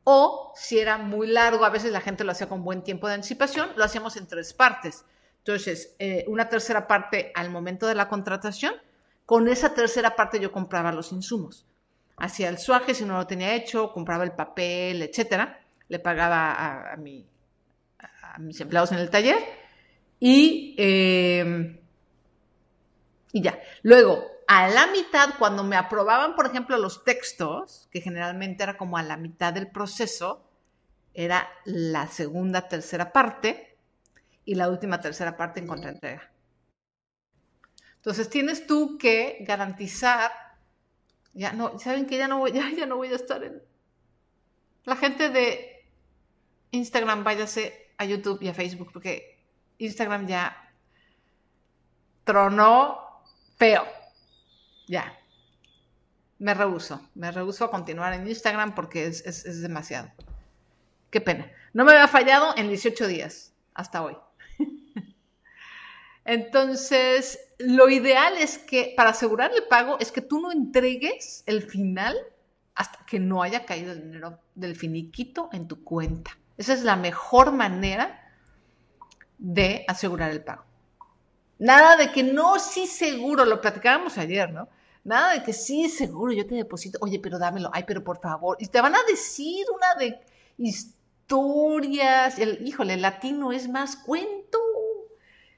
[0.03, 3.15] O si era muy largo, a veces la gente lo hacía con buen tiempo de
[3.15, 5.05] anticipación, lo hacíamos en tres partes.
[5.39, 8.75] Entonces, eh, una tercera parte al momento de la contratación,
[9.25, 11.67] con esa tercera parte yo compraba los insumos.
[12.17, 15.61] Hacía el suaje si no lo tenía hecho, compraba el papel, etcétera.
[15.89, 19.39] Le pagaba a, mis empleados en el taller
[20.21, 21.81] y, eh,
[23.33, 23.59] y ya.
[23.83, 28.97] Luego, a la mitad, cuando me aprobaban, por ejemplo, los textos, que generalmente era como
[28.97, 30.49] a la mitad del proceso,
[31.13, 33.68] era la segunda, tercera parte,
[34.49, 36.33] y la última tercera parte en contraentrega.
[37.97, 40.33] Entonces tienes tú que garantizar,
[41.35, 43.63] ya no, saben que ya no voy, ya, no voy a estar en...
[44.85, 45.87] La gente de
[46.71, 49.39] Instagram, váyase a YouTube y a Facebook, porque
[49.77, 50.57] Instagram ya
[52.25, 53.23] tronó
[53.59, 53.85] feo.
[54.87, 55.15] Ya.
[56.39, 60.11] Me rehuso, me rehuso a continuar en Instagram porque es, es demasiado.
[61.11, 61.53] Qué pena.
[61.75, 64.17] No me había fallado en 18 días hasta hoy.
[66.25, 71.63] Entonces, lo ideal es que para asegurar el pago es que tú no entregues el
[71.63, 72.17] final
[72.75, 76.39] hasta que no haya caído el dinero del finiquito en tu cuenta.
[76.57, 78.31] Esa es la mejor manera
[79.39, 80.65] de asegurar el pago.
[81.59, 84.69] Nada de que no, sí seguro, lo platicábamos ayer, ¿no?
[85.05, 88.57] Nada de que sí seguro, yo te deposito, oye, pero dámelo, ay, pero por favor.
[88.61, 90.21] Y te van a decir una de
[91.29, 94.59] historias, el, híjole, el latino es más cuento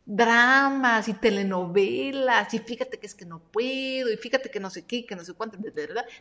[0.05, 4.85] dramas y telenovelas y fíjate que es que no puedo y fíjate que no sé
[4.85, 5.59] qué, que no sé cuánto,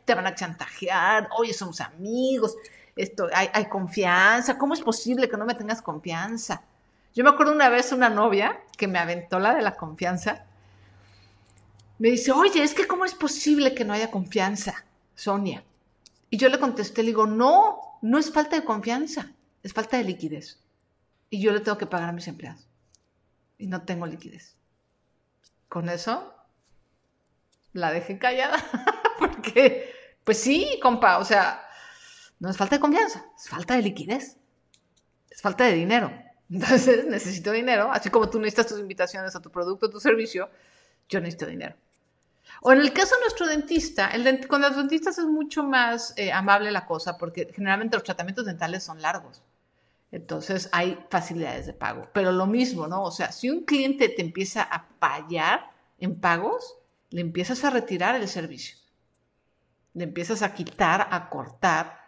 [0.05, 2.55] te van a chantajear, oye, somos amigos,
[2.95, 6.62] esto, hay, hay, confianza, ¿cómo es posible que no me tengas confianza?
[7.15, 10.45] Yo me acuerdo una vez una novia que me aventó la de la confianza,
[11.97, 14.85] me dice, oye, es que ¿cómo es posible que no haya confianza,
[15.15, 15.63] Sonia?
[16.29, 19.31] Y yo le contesté, le digo, no, no es falta de confianza,
[19.63, 20.59] es falta de liquidez.
[21.29, 22.67] Y yo le tengo que pagar a mis empleados
[23.59, 24.55] y no tengo liquidez.
[25.67, 26.33] Con eso
[27.73, 28.57] la dejé callada,
[29.19, 29.93] porque,
[30.23, 31.63] pues sí, compa, o sea,
[32.39, 34.37] no es falta de confianza, es falta de liquidez,
[35.29, 36.11] es falta de dinero.
[36.49, 40.49] Entonces necesito dinero, así como tú necesitas tus invitaciones a tu producto, a tu servicio,
[41.07, 41.75] yo necesito dinero.
[42.61, 44.11] O en el caso de nuestro dentista,
[44.47, 48.83] con los dentistas es mucho más eh, amable la cosa porque generalmente los tratamientos dentales
[48.83, 49.43] son largos.
[50.11, 52.09] Entonces hay facilidades de pago.
[52.13, 53.03] Pero lo mismo, ¿no?
[53.03, 56.77] O sea, si un cliente te empieza a fallar en pagos,
[57.09, 58.77] le empiezas a retirar el servicio.
[59.93, 61.99] Le empiezas a quitar, a cortar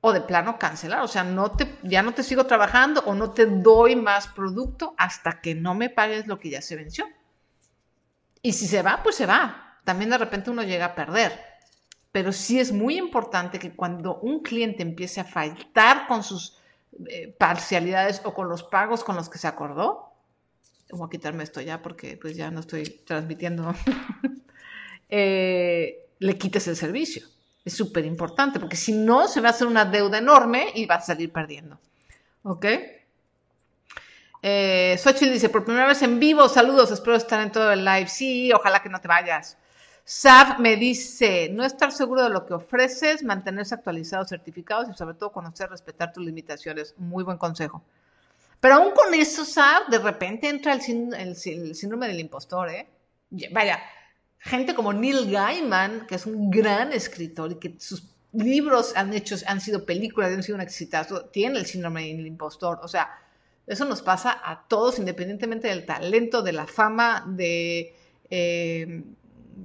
[0.00, 1.02] o de plano cancelar.
[1.02, 4.94] O sea, no te, ya no te sigo trabajando o no te doy más producto
[4.96, 7.06] hasta que no me pagues lo que ya se venció.
[8.42, 9.78] Y si se va, pues se va.
[9.84, 11.38] También de repente uno llega a perder.
[12.12, 16.59] Pero sí es muy importante que cuando un cliente empiece a faltar con sus
[17.06, 20.12] eh, parcialidades o con los pagos con los que se acordó.
[20.90, 23.74] Voy a quitarme esto ya porque pues ya no estoy transmitiendo.
[25.12, 27.26] Eh, le quites el servicio.
[27.64, 30.94] Es súper importante porque si no se va a hacer una deuda enorme y va
[30.94, 31.80] a salir perdiendo.
[32.44, 32.66] ¿Ok?
[34.42, 38.06] Eh, dice, por primera vez en vivo, saludos, espero estar en todo el live.
[38.08, 39.58] Sí, ojalá que no te vayas.
[40.12, 45.14] SAF me dice, no estar seguro de lo que ofreces, mantenerse actualizados, certificados y sobre
[45.14, 46.96] todo conocer, respetar tus limitaciones.
[46.98, 47.84] Muy buen consejo.
[48.58, 52.88] Pero aún con eso, SAF, de repente entra el, síndrome del impostor, ¿eh?
[53.52, 53.78] Vaya,
[54.40, 59.36] gente como Neil Gaiman, que es un gran escritor y que sus libros han, hecho,
[59.46, 62.80] han sido películas, han sido un exitazo, tiene el síndrome del impostor.
[62.82, 63.10] O sea,
[63.64, 67.94] eso nos pasa a todos, independientemente del talento, de la fama, de...
[68.28, 69.04] Eh,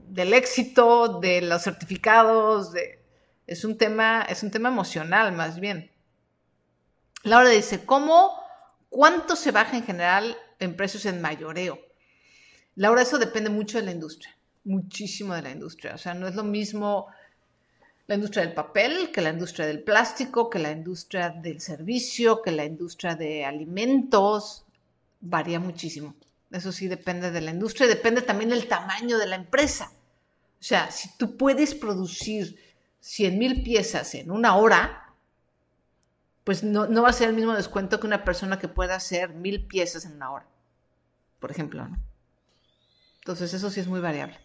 [0.09, 2.99] del éxito, de los certificados, de,
[3.47, 5.91] es, un tema, es un tema emocional más bien.
[7.23, 8.31] Laura dice, ¿cómo,
[8.89, 11.79] cuánto se baja en general en precios en mayoreo?
[12.75, 15.95] Laura, eso depende mucho de la industria, muchísimo de la industria.
[15.95, 17.07] O sea, no es lo mismo
[18.07, 22.51] la industria del papel que la industria del plástico, que la industria del servicio, que
[22.51, 24.65] la industria de alimentos.
[25.21, 26.13] Varía muchísimo.
[26.55, 29.91] Eso sí depende de la industria, depende también del tamaño de la empresa.
[30.57, 32.57] O sea, si tú puedes producir
[33.01, 35.13] 100 mil piezas en una hora,
[36.45, 39.67] pues no, va a ser el mismo descuento que una persona que pueda hacer mil
[39.67, 40.47] piezas en una hora,
[41.41, 41.85] por ejemplo.
[41.89, 41.99] ¿no?
[43.17, 44.39] Entonces eso sí es muy variable.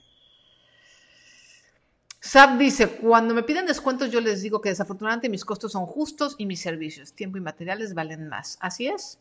[2.18, 6.34] Sab dice, cuando me piden descuentos yo les digo que desafortunadamente mis costos son justos
[6.38, 8.58] y mis servicios, tiempo y materiales valen más.
[8.61, 9.20] Así es.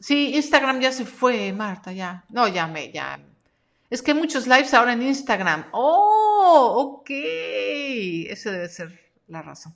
[0.00, 2.24] Sí, Instagram ya se fue, Marta, ya.
[2.28, 3.18] No, ya me, ya.
[3.90, 5.66] Es que hay muchos lives ahora en Instagram.
[5.72, 7.10] Oh, ok.
[7.10, 9.74] Ese debe ser la razón.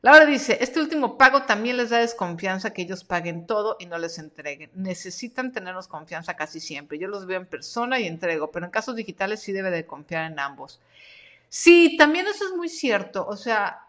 [0.00, 3.98] Laura dice, este último pago también les da desconfianza que ellos paguen todo y no
[3.98, 4.70] les entreguen.
[4.74, 6.98] Necesitan tenernos confianza casi siempre.
[6.98, 10.30] Yo los veo en persona y entrego, pero en casos digitales sí debe de confiar
[10.30, 10.80] en ambos.
[11.48, 13.26] Sí, también eso es muy cierto.
[13.26, 13.82] O sea,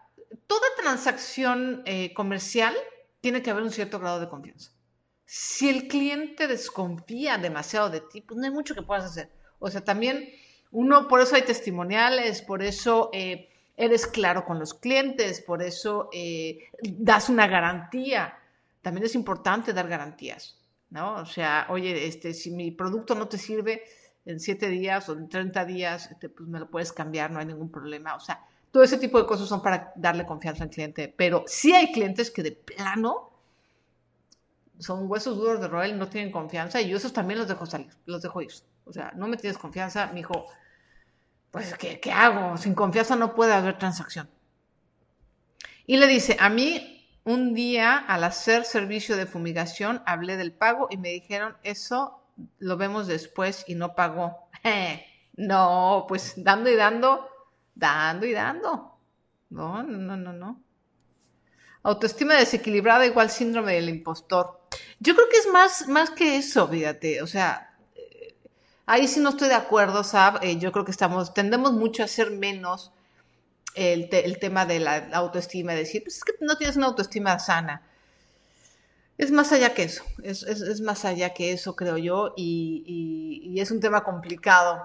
[0.48, 2.74] toda transacción eh, comercial
[3.20, 4.72] tiene que haber un cierto grado de confianza.
[5.32, 9.30] Si el cliente desconfía demasiado de ti, pues no hay mucho que puedas hacer.
[9.60, 10.28] O sea, también
[10.72, 13.10] uno, por eso hay testimoniales, por eso...
[13.12, 13.46] Eh,
[13.80, 18.38] eres claro con los clientes, por eso eh, das una garantía.
[18.82, 20.58] También es importante dar garantías,
[20.90, 21.14] ¿no?
[21.14, 23.84] O sea, oye, este, si mi producto no te sirve
[24.26, 27.46] en siete días o en 30 días, este, pues me lo puedes cambiar, no hay
[27.46, 28.16] ningún problema.
[28.16, 31.14] O sea, todo ese tipo de cosas son para darle confianza al cliente.
[31.16, 33.29] Pero sí hay clientes que de plano
[34.80, 37.92] son huesos duros de roer, no tienen confianza y yo esos también los dejo salir,
[38.06, 38.52] los dejo ir.
[38.84, 40.46] O sea, no me tienes confianza, mi hijo
[41.50, 42.56] pues, ¿qué, ¿qué, hago?
[42.56, 44.30] Sin confianza no puede haber transacción.
[45.86, 50.88] Y le dice, a mí un día al hacer servicio de fumigación hablé del pago
[50.90, 52.22] y me dijeron, eso
[52.58, 54.48] lo vemos después y no pagó.
[55.36, 57.28] no, pues dando y dando,
[57.74, 58.98] dando y dando.
[59.50, 60.62] No, no, no, no.
[61.82, 64.59] Autoestima desequilibrada igual síndrome del impostor.
[64.98, 67.22] Yo creo que es más, más que eso, fíjate.
[67.22, 67.70] O sea,
[68.90, 70.42] Ahí sí no estoy de acuerdo, Sab.
[70.42, 72.90] Eh, yo creo que estamos, tendemos mucho a hacer menos
[73.76, 74.08] el,
[74.40, 77.82] tema de la autoestima, decir, pues es que no tienes una autoestima sana.
[79.16, 83.78] Es más allá que eso, es, más allá que eso, creo yo, y, es un
[83.78, 84.82] tema complicado,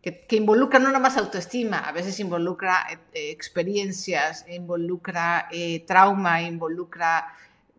[0.00, 7.34] que, involucra no nada más autoestima, a veces involucra eh, experiencias, involucra eh, trauma, involucra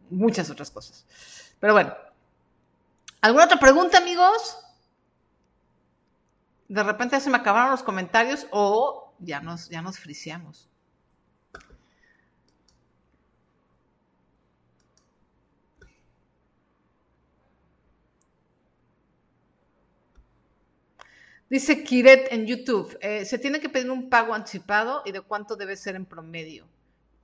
[0.09, 1.05] muchas otras cosas.
[1.59, 1.93] Pero bueno,
[3.21, 4.65] ¿alguna otra pregunta, amigos?
[6.67, 10.69] de repente se me acabaron los comentarios o ya nos, ya nos friseamos.
[21.47, 25.55] Dice Kiret en YouTube, eh, se tiene que pedir un pago anticipado y de cuánto
[25.55, 26.67] debe ser en promedio.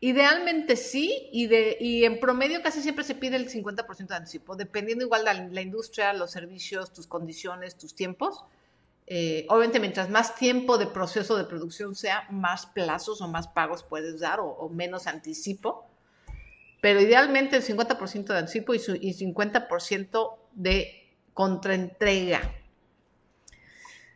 [0.04, 4.56] Idealmente sí, y, de, y en promedio casi siempre se pide el 50% de anticipo,
[4.56, 8.44] dependiendo igual de la industria, los servicios, tus condiciones, tus tiempos.
[9.06, 13.84] Eh, obviamente, mientras más tiempo de proceso de producción sea, más plazos o más pagos
[13.84, 15.86] puedes dar o, menos anticipo.
[16.82, 22.42] Pero idealmente el 50% de anticipo y, y 50% de contraentrega.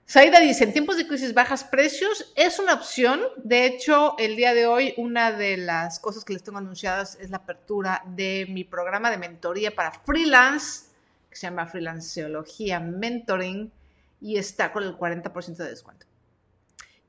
[0.08, 3.22] Saida dice, en tiempos de crisis bajas precios es una opción.
[3.38, 7.32] De hecho, el día de hoy una de las cosas que les tengo anunciadas es
[7.32, 10.92] la apertura de mi programa de mentoría para freelance,
[11.28, 13.72] que se llama Freelanceología Mentoring
[14.22, 16.06] y está con el 40% de descuento.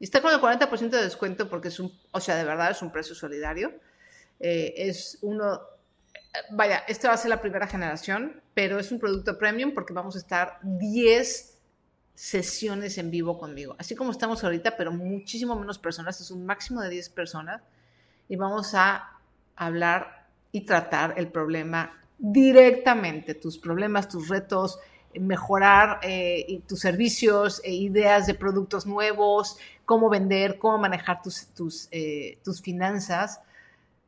[0.00, 2.80] Y está con el 40% de descuento porque es un, o sea, de verdad es
[2.80, 3.74] un precio solidario.
[4.40, 5.60] Eh, es uno,
[6.50, 10.16] vaya, esta va a ser la primera generación, pero es un producto premium porque vamos
[10.16, 11.55] a estar 10
[12.16, 13.76] sesiones en vivo conmigo.
[13.78, 17.62] Así como estamos ahorita, pero muchísimo menos personas, es un máximo de 10 personas
[18.28, 19.20] y vamos a
[19.54, 24.78] hablar y tratar el problema directamente, tus problemas, tus retos,
[25.14, 31.88] mejorar eh, tus servicios, e ideas de productos nuevos, cómo vender, cómo manejar tus, tus,
[31.90, 33.42] eh, tus finanzas,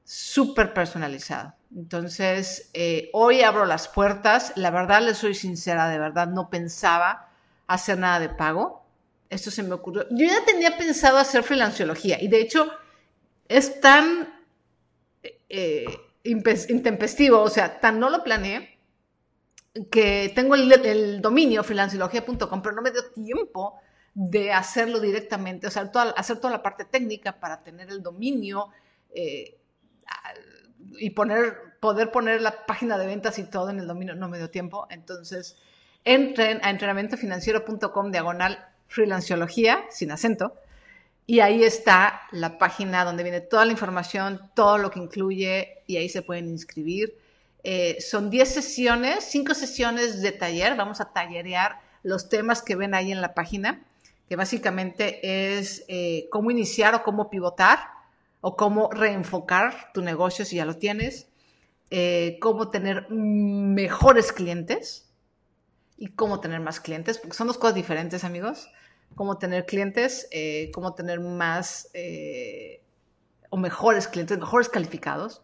[0.02, 1.52] súper personalizado.
[1.76, 2.70] Entonces,
[3.12, 4.54] hoy abro las puertas.
[4.56, 7.27] La verdad, les soy sincera, de verdad, no pensaba
[7.68, 8.84] hacer nada de pago.
[9.30, 10.06] Esto se me ocurrió.
[10.10, 12.68] Yo ya tenía pensado hacer freelanciología y de hecho
[13.46, 14.34] es tan
[16.24, 18.78] intempestivo, o sea, tan no lo planeé
[19.90, 23.78] que tengo el, dominio freelanciología.com, pero no me dio tiempo
[24.14, 28.68] de hacerlo directamente, o sea, hacer toda la parte técnica para tener el dominio
[29.14, 29.58] eh,
[30.98, 34.38] y poner, poder poner la página de ventas y todo en el dominio, no me
[34.38, 34.86] dio tiempo.
[34.90, 35.56] Entonces,
[36.04, 40.54] entren a entrenamientofinanciero.com diagonal freelanciología, sin acento,
[41.26, 45.98] y ahí está la página donde viene toda la información, todo lo que incluye, y
[45.98, 47.14] ahí se pueden inscribir.
[47.64, 50.74] Eh, son 10 sesiones, 5 sesiones de taller.
[50.76, 53.82] Vamos a tallerear los temas que ven ahí en la página,
[54.28, 57.78] que básicamente es eh, cómo iniciar o cómo pivotar
[58.40, 61.26] o cómo reenfocar tu negocio si ya lo tienes,
[61.90, 65.07] eh, cómo tener mejores clientes
[65.98, 68.70] y cómo tener más clientes, porque son dos cosas diferentes, amigos.
[69.14, 71.90] cómo tener clientes, eh, cómo tener más
[73.50, 75.42] o mejores clientes, mejores calificados.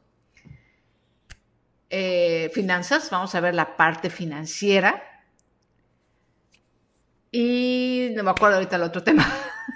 [2.53, 5.03] finanzas, vamos a ver la parte financiera.
[7.37, 9.27] Y no me acuerdo ahorita el otro tema.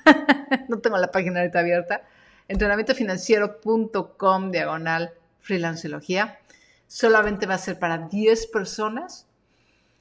[0.69, 2.03] no tengo la página ahorita abierta.
[2.47, 6.39] Entrenamientofinanciero.com diagonal freelanceología.
[6.87, 9.28] Solamente va a ser para 10 personas.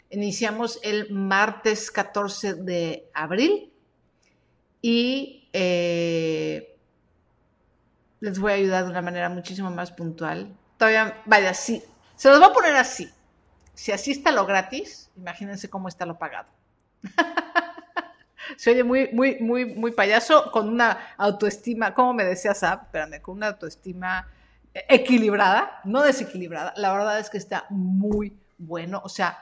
[0.10, 3.74] Iniciamos el martes 14 de abril
[4.82, 6.78] y eh,
[8.20, 10.56] les voy a ayudar de una manera muchísimo más puntual.
[10.78, 11.84] Todavía, vaya, sí,
[12.16, 13.10] se los voy a poner así.
[13.74, 16.48] Si así está lo gratis, imagínense cómo está lo pagado.
[18.56, 23.22] Se oye muy, muy, muy, muy payaso, con una autoestima, como me decía Sab, espérame,
[23.22, 24.26] con una autoestima
[24.88, 26.74] equilibrada, no desequilibrada.
[26.78, 29.02] La verdad es que está muy bueno.
[29.04, 29.38] O sea,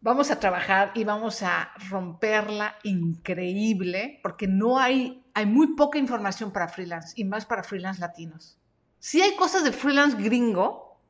[0.00, 6.52] vamos a trabajar y vamos a romperla increíble, porque no hay, hay muy poca información
[6.52, 8.58] para freelance y más para freelance latinos.
[8.98, 11.00] Sí hay cosas de freelance gringo,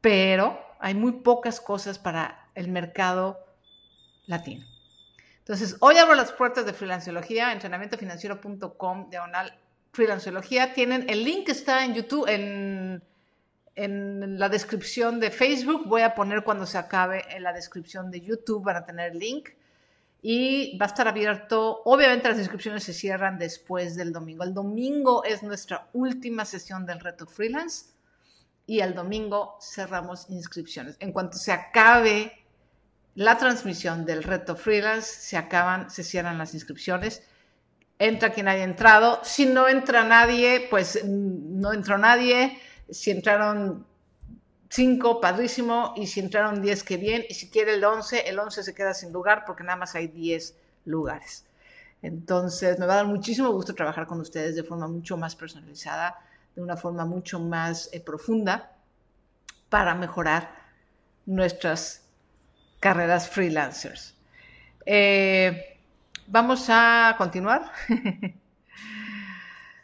[0.00, 3.38] pero hay muy pocas cosas para el mercado
[4.26, 4.66] latino.
[5.38, 9.58] Entonces, hoy abro las puertas de Freelanceología, entrenamientofinanciero.com, diagonal
[9.92, 10.72] Freelanceología.
[10.72, 13.02] Tienen el link que está en YouTube, en,
[13.74, 15.86] en la descripción de Facebook.
[15.86, 19.50] Voy a poner cuando se acabe en la descripción de YouTube, van a tener link.
[20.24, 24.44] Y va a estar abierto, obviamente las inscripciones se cierran después del domingo.
[24.44, 27.86] El domingo es nuestra última sesión del reto freelance
[28.64, 30.96] y el domingo cerramos inscripciones.
[31.00, 32.32] En cuanto se acabe
[33.16, 37.22] la transmisión del reto freelance, se acaban, se cierran las inscripciones.
[37.98, 39.20] Entra quien haya entrado.
[39.24, 42.58] Si no entra nadie, pues mm, no entró nadie.
[42.92, 43.86] Si entraron
[44.68, 45.94] cinco, padrísimo.
[45.96, 47.24] Y si entraron diez, qué bien.
[47.28, 50.08] Y si quiere el once, el once se queda sin lugar porque nada más hay
[50.08, 51.44] diez lugares.
[52.02, 56.18] Entonces, me va a dar muchísimo gusto trabajar con ustedes de forma mucho más personalizada,
[56.56, 58.72] de una forma mucho más eh, profunda
[59.68, 60.50] para mejorar
[61.26, 62.02] nuestras
[62.80, 64.14] carreras freelancers.
[64.84, 65.78] Eh,
[66.26, 67.70] vamos a continuar.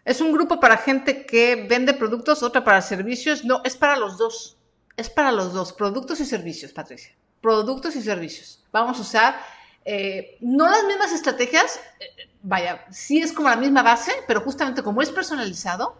[0.09, 3.45] es un grupo para gente que vende productos, otra para servicios.
[3.45, 4.57] No, es para los dos.
[4.97, 7.15] Es para los dos, productos y servicios, Patricia.
[7.41, 8.65] Productos y servicios.
[8.73, 9.41] Vamos a usar
[9.85, 14.83] eh, no las mismas estrategias, eh, vaya, sí es como la misma base, pero justamente
[14.83, 15.97] como es personalizado,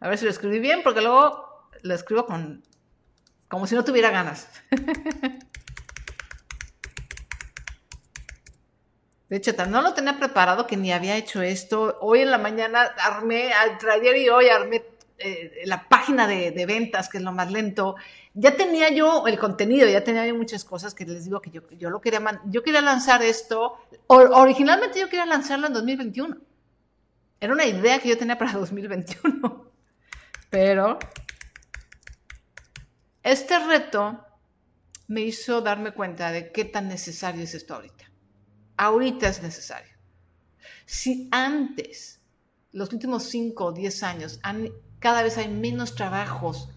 [0.00, 2.62] A ver si lo escribí bien, porque luego lo escribo con
[3.48, 4.46] como si no tuviera ganas.
[9.28, 11.98] De hecho, no lo tenía preparado que ni había hecho esto.
[12.00, 14.84] Hoy en la mañana armé, ayer y hoy armé
[15.18, 17.96] eh, la página de, ventas, que es lo más lento.
[18.34, 21.62] Ya tenía yo el contenido, ya tenía yo muchas cosas que les digo que yo,
[21.70, 23.78] yo lo quería, yo quería lanzar esto.
[24.06, 26.36] originalmente yo quería lanzarlo en 2021.
[27.40, 29.70] Era una idea que yo tenía para 2021.
[30.50, 30.98] Pero
[33.24, 34.24] este reto
[35.08, 38.04] me hizo darme cuenta de qué tan necesario es esto ahorita.
[38.76, 39.92] Ahorita es necesario.
[40.84, 42.20] Si antes,
[42.72, 44.40] los últimos 5 o 10 años,
[45.00, 46.68] cada vez hay menos trabajos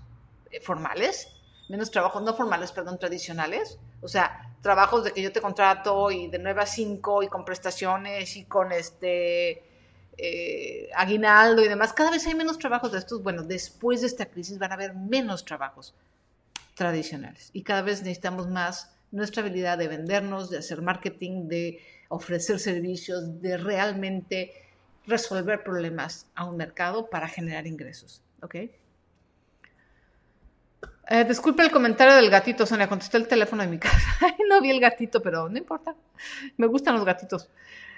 [0.51, 1.27] eh, formales,
[1.67, 6.27] menos trabajos no formales, perdón, tradicionales, o sea, trabajos de que yo te contrato y
[6.27, 9.63] de 9 a 5 y con prestaciones y con este
[10.17, 13.23] eh, aguinaldo y demás, cada vez hay menos trabajos de estos.
[13.23, 15.93] Bueno, después de esta crisis van a haber menos trabajos
[16.75, 21.79] tradicionales y cada vez necesitamos más nuestra habilidad de vendernos, de hacer marketing, de
[22.09, 24.53] ofrecer servicios, de realmente
[25.05, 28.21] resolver problemas a un mercado para generar ingresos.
[28.41, 28.55] ¿Ok?
[31.11, 32.87] Eh, disculpe el comentario del gatito, Sonia.
[32.87, 34.35] Contesté el teléfono de mi casa.
[34.47, 35.95] no vi el gatito, pero no importa.
[36.57, 37.49] Me gustan los gatitos.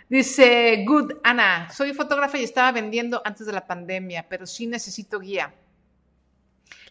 [0.08, 1.70] Dice, good, Ana.
[1.72, 5.54] Soy fotógrafa y estaba vendiendo antes de la pandemia, pero sí necesito guía.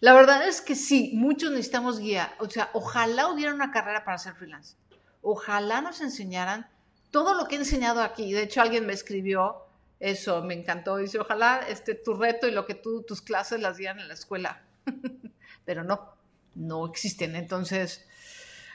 [0.01, 2.35] La verdad es que sí, muchos necesitamos guía.
[2.39, 4.77] O sea, ojalá hubiera una carrera para ser freelance.
[5.21, 6.69] Ojalá nos enseñaran
[7.11, 8.33] todo lo que he enseñado aquí.
[8.33, 9.67] De hecho, alguien me escribió
[9.99, 10.97] eso, me encantó.
[10.97, 14.15] Dice, ojalá este, tu reto y lo que tú, tus clases las dieran en la
[14.15, 14.63] escuela.
[15.67, 16.15] Pero no,
[16.55, 17.37] no existen.
[17.37, 18.07] Entonces,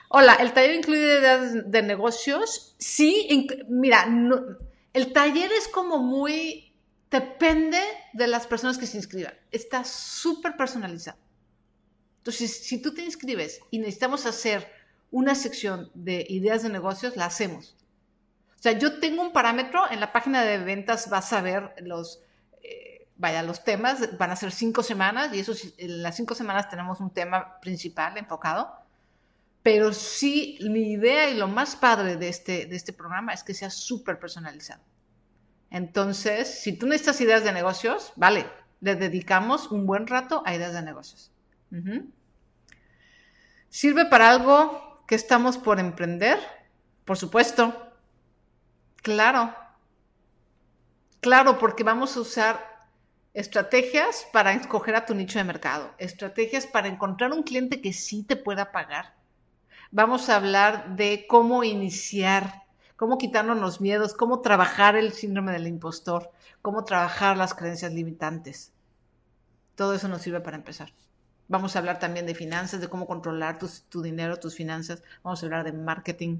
[0.08, 2.76] hola, ¿el taller incluye ideas de negocios?
[2.78, 4.06] Sí, mira,
[4.92, 6.65] el taller es como muy
[7.10, 7.80] Depende
[8.12, 9.34] de las personas que se inscriban.
[9.50, 11.18] Está súper personalizado.
[12.18, 14.68] Entonces, si tú te inscribes y necesitamos hacer
[15.12, 17.76] una sección de ideas de negocios, la hacemos.
[18.58, 22.20] O sea, yo tengo un parámetro, en la página de ventas vas a ver los,
[22.62, 26.68] eh, vaya, los temas, van a ser cinco semanas y eso, en las cinco semanas
[26.68, 28.74] tenemos un tema principal enfocado.
[29.62, 33.54] Pero sí, mi idea y lo más padre de este, de este programa es que
[33.54, 34.82] sea súper personalizado.
[35.70, 38.46] Entonces, si tú necesitas ideas de negocios, vale,
[38.80, 41.30] le dedicamos un buen rato a ideas de negocios.
[43.68, 46.38] ¿Sirve para algo que estamos por emprender?
[47.04, 47.92] Por supuesto.
[49.02, 49.54] Claro.
[51.20, 52.76] Claro, porque vamos a usar
[53.34, 58.22] estrategias para escoger a tu nicho de mercado, estrategias para encontrar un cliente que sí
[58.22, 59.14] te pueda pagar.
[59.90, 62.65] Vamos a hablar de cómo iniciar
[62.96, 66.30] cómo quitarnos los miedos, cómo trabajar el síndrome del impostor,
[66.62, 68.72] cómo trabajar las creencias limitantes.
[69.74, 70.92] Todo eso nos sirve para empezar.
[71.48, 75.02] Vamos a hablar también de finanzas, de cómo controlar tu, dinero, tus finanzas.
[75.22, 76.38] Vamos a hablar de marketing.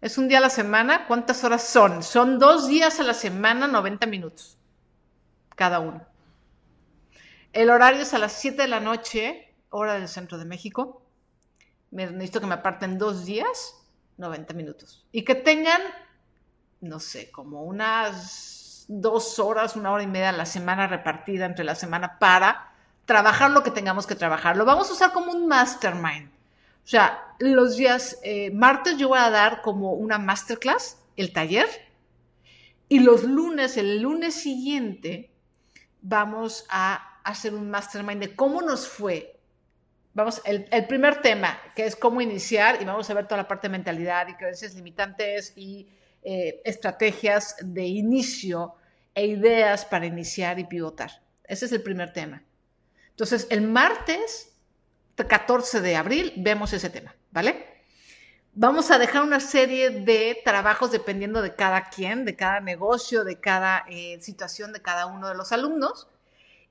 [0.00, 1.06] ¿Es un día a la semana?
[1.06, 2.02] ¿Cuántas horas son?
[2.02, 4.58] Son dos días a la semana, 90 minutos
[5.60, 6.02] cada uno.
[7.52, 11.02] El horario es a las 7 de la noche, hora del centro de México.
[11.90, 13.79] Me necesito que me aparten dos días
[14.20, 15.04] 90 minutos.
[15.10, 15.80] Y que tengan,
[16.80, 21.64] no sé, como unas dos horas, una hora y media a la semana repartida entre
[21.64, 22.72] la semana para
[23.06, 24.56] trabajar lo que tengamos que trabajar.
[24.56, 26.28] Lo vamos a usar como un mastermind.
[26.84, 31.68] O sea, los días eh, martes yo voy a dar como una masterclass, el taller,
[32.88, 35.30] y los lunes, el lunes siguiente,
[36.02, 39.39] vamos a hacer un mastermind de cómo nos fue
[40.14, 43.68] vamos, el, primer tema, que es cómo iniciar, y vamos a ver toda la parte
[43.68, 45.88] de mentalidad y creencias limitantes y
[46.22, 48.74] eh, estrategias de inicio
[49.14, 51.22] e ideas para iniciar y pivotar.
[51.44, 52.42] Ese es el primer tema.
[53.10, 54.50] Entonces, el martes
[55.26, 57.66] 14 de abril vemos ese tema, ¿vale?
[58.52, 63.38] Vamos a dejar una serie de trabajos dependiendo de cada quien, de cada negocio, de
[63.38, 66.08] cada eh, situación de cada uno de los alumnos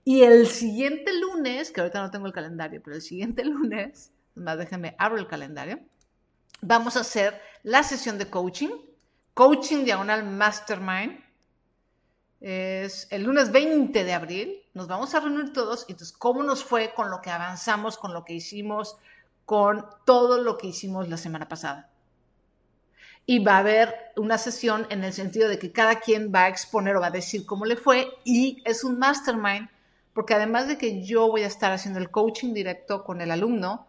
[0.09, 4.57] y el siguiente lunes, que ahorita no tengo el calendario, pero el siguiente lunes, más
[4.57, 5.81] déjenme abro el calendario,
[6.61, 8.71] vamos a hacer la sesión de coaching,
[9.35, 11.23] coaching diagonal mastermind.
[12.41, 16.91] Es el lunes 20 de abril, nos vamos a reunir todos entonces cómo nos fue
[16.95, 18.97] con lo que avanzamos, con lo que hicimos,
[19.45, 21.91] con todo lo que hicimos la semana pasada.
[23.27, 26.49] Y va a haber una sesión en el sentido de que cada quien va a
[26.49, 29.69] exponer o va a decir cómo le fue y es un mastermind
[30.13, 33.87] porque además de que yo voy a estar haciendo el coaching directo con el alumno,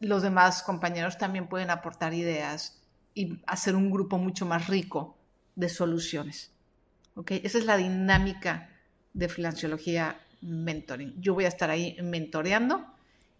[0.00, 2.80] los demás compañeros también pueden aportar ideas
[3.14, 5.16] y hacer un grupo mucho más rico
[5.54, 6.52] de soluciones.
[7.14, 7.40] ¿Okay?
[7.44, 8.70] Esa es la dinámica
[9.12, 11.14] de Filanciología Mentoring.
[11.20, 12.84] Yo voy a estar ahí mentoreando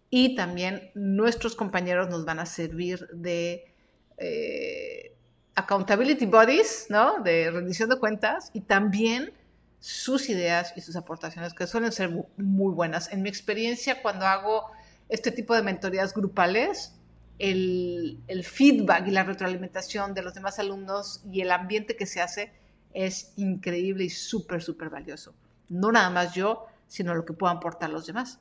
[0.09, 3.73] y también nuestros compañeros nos van a servir de
[4.17, 5.15] eh,
[5.55, 7.21] accountability bodies, ¿no?
[7.21, 9.33] De rendición de cuentas y también
[9.79, 13.11] sus ideas y sus aportaciones, que suelen ser muy buenas.
[13.11, 14.71] En mi experiencia, cuando hago
[15.09, 16.93] este tipo de mentorías grupales,
[17.37, 22.53] el, feedback y la retroalimentación de los demás alumnos y el ambiente que se hace
[22.93, 25.33] es increíble y súper, súper valioso.
[25.69, 28.39] No nada más yo, sino lo que puedan aportar los demás.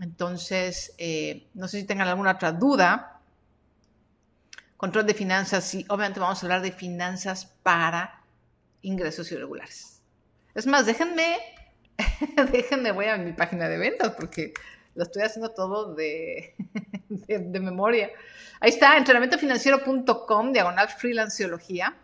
[0.00, 3.20] Entonces, eh, no sé si tengan alguna otra duda.
[4.76, 8.22] Control de finanzas, sí, obviamente vamos a hablar de finanzas para
[8.82, 9.97] ingresos irregulares.
[10.58, 11.38] Es más, déjenme,
[12.50, 14.52] déjenme, voy a mi página de ventas porque
[14.96, 16.56] lo estoy haciendo todo de,
[17.08, 18.10] de, memoria.
[18.58, 21.94] Ahí está, entrenamientofinanciero.com, diagonal freelanceología.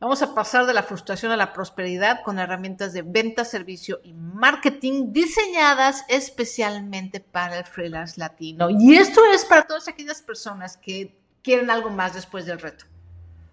[0.00, 4.12] Vamos a pasar de la frustración a la prosperidad con herramientas de venta, servicio y
[4.12, 8.70] marketing diseñadas especialmente para el freelance latino.
[8.70, 12.86] Y esto es para todas aquellas personas que quieren algo más después del reto.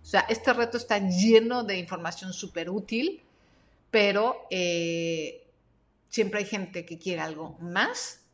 [0.01, 3.21] O sea, este reto está lleno de información súper útil,
[3.91, 5.49] pero eh,
[6.09, 8.25] siempre hay gente que quiere algo más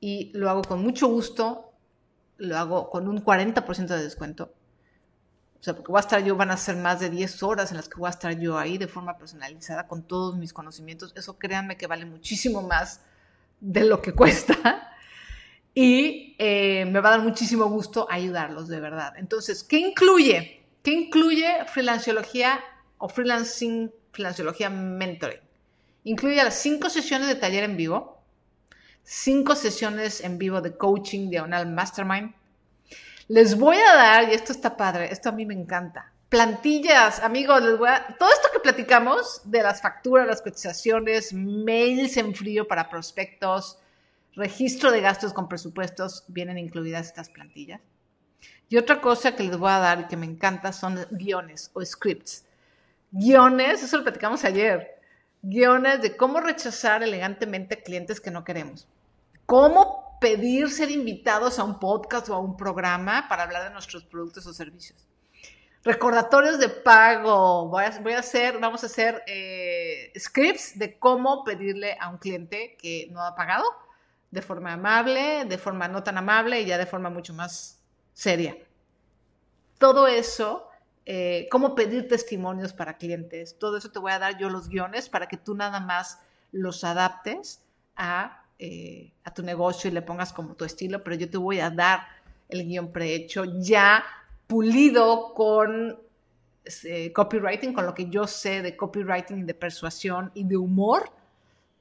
[0.00, 1.72] y lo hago con mucho gusto,
[2.38, 4.54] lo hago con un 40% de descuento
[5.60, 7.76] o sea, porque voy a estar yo, van a ser más de 10 horas en
[7.76, 11.12] las que voy a estar yo ahí de forma personalizada con todos mis conocimientos.
[11.14, 13.02] Eso créanme que vale muchísimo más
[13.60, 14.94] de lo que cuesta.
[15.74, 19.12] Y eh, me va a dar muchísimo gusto ayudarlos, de verdad.
[19.18, 20.64] Entonces, ¿qué incluye?
[20.82, 22.58] ¿Qué incluye freelanciología
[22.96, 25.40] o freelancing, freelanciología mentoring?
[26.04, 28.22] Incluye las cinco sesiones de taller en vivo,
[29.02, 32.34] cinco sesiones en vivo de coaching diagonal mastermind,
[33.28, 36.12] les voy a dar, y esto está padre, esto a mí me encanta.
[36.28, 38.16] Plantillas, amigos, les voy a.
[38.18, 43.78] Todo esto que platicamos de las facturas, las cotizaciones, mails en frío para prospectos,
[44.34, 47.80] registro de gastos con presupuestos, vienen incluidas estas plantillas.
[48.68, 51.84] Y otra cosa que les voy a dar y que me encanta son guiones o
[51.84, 52.46] scripts.
[53.10, 55.00] Guiones, eso lo platicamos ayer.
[55.42, 58.88] Guiones de cómo rechazar elegantemente clientes que no queremos.
[59.46, 64.04] Cómo pedir ser invitados a un podcast o a un programa para hablar de nuestros
[64.04, 65.08] productos o servicios.
[65.82, 67.68] Recordatorios de pago.
[67.68, 73.08] Voy a, hacer, vamos a hacer eh, scripts de cómo pedirle a un cliente que
[73.10, 73.64] no ha pagado
[74.30, 77.82] de forma amable, de forma no tan amable y ya de forma mucho más
[78.12, 78.56] seria.
[79.78, 80.69] Todo eso,
[81.12, 85.08] eh, cómo pedir testimonios para clientes, todo eso te voy a dar yo los guiones
[85.08, 86.20] para que tú nada más
[86.52, 87.64] los adaptes
[87.96, 91.60] a eh, a tu negocio y le pongas como tu estilo, pero yo te voy
[91.60, 92.02] a dar
[92.50, 94.04] el guion prehecho ya
[94.46, 95.98] pulido con
[96.84, 101.10] eh, copywriting, con lo que yo sé de copywriting de persuasión y de humor,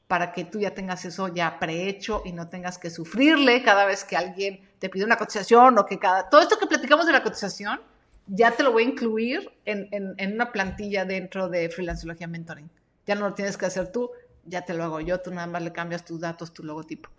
[0.08, 4.06] para que tú ya tengas eso ya prehecho y no tengas que sufrirle cada vez
[4.06, 6.30] que alguien te pide una cotización o que cada...
[6.30, 7.82] Todo esto que platicamos de la cotización,
[8.30, 12.70] ya te lo voy a incluir en, en una plantilla dentro de Freelanceología Mentoring.
[13.06, 14.12] Ya no lo tienes que hacer tú,
[14.46, 17.10] ya te lo hago yo, tú nada más le cambias tus datos, tu logotipo.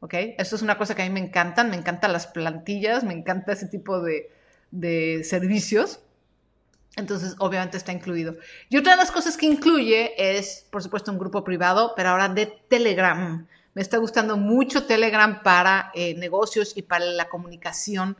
[0.00, 0.14] ¿Ok?
[0.38, 3.52] Eso es una cosa que a mí me encantan, me encantan las plantillas, me encanta
[3.52, 4.30] ese tipo de,
[4.70, 6.00] de servicios.
[6.96, 8.36] Entonces, obviamente está incluido.
[8.68, 12.28] Y otra de las cosas que incluye es, por supuesto, un grupo privado, pero ahora
[12.28, 13.46] de Telegram.
[13.74, 18.16] Me está gustando mucho Telegram para eh, negocios y para la comunicación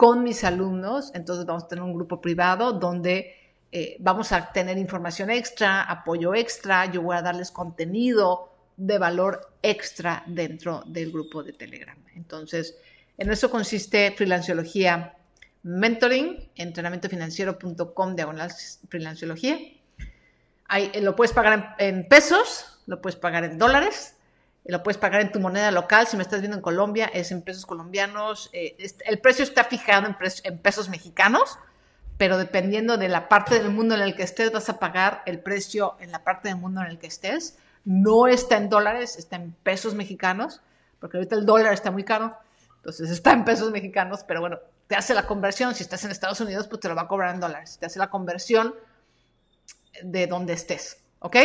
[0.00, 1.12] con mis alumnos.
[1.14, 3.36] Entonces, vamos a tener un grupo privado donde
[3.70, 9.52] eh, vamos a tener información extra, apoyo extra, yo voy a darles contenido de valor
[9.60, 11.98] extra dentro del grupo de Telegram.
[12.16, 12.78] Entonces,
[13.18, 15.18] en eso consiste Freelanciología
[15.64, 18.50] Mentoring, entrenamientofinanciero.com diagonal
[18.88, 19.58] Freelanciología.
[19.58, 24.16] Eh, lo puedes pagar en, pesos, lo puedes pagar en dólares,
[24.64, 26.06] lo puedes pagar en tu moneda local.
[26.06, 28.50] Si me estás viendo en Colombia, es en pesos colombianos.
[28.52, 30.06] Eh, el precio está fijado
[30.44, 31.58] en pesos mexicanos
[32.20, 35.38] pero dependiendo de la parte del mundo en el que estés, vas a pagar el
[35.40, 37.56] precio en la parte del mundo en el que estés.
[37.86, 40.60] No está en dólares, está en pesos mexicanos,
[40.98, 42.36] porque ahorita el dólar está muy caro,
[42.76, 45.74] entonces está en pesos mexicanos, pero bueno, te hace la conversión.
[45.74, 47.78] Si estás en Estados Unidos, pues te lo va a cobrar en dólares.
[47.80, 48.74] Te hace la conversión
[50.02, 51.36] de donde estés, ¿ok?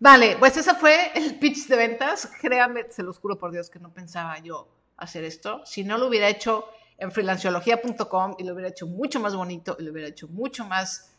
[0.00, 2.30] Vale, pues ese fue el pitch de ventas.
[2.40, 5.62] Créame, se los juro por Dios que no pensaba yo hacer esto.
[5.64, 6.66] Si no lo hubiera hecho
[6.98, 11.12] en freelanciología.com y lo hubiera hecho mucho más bonito y lo hubiera hecho mucho más,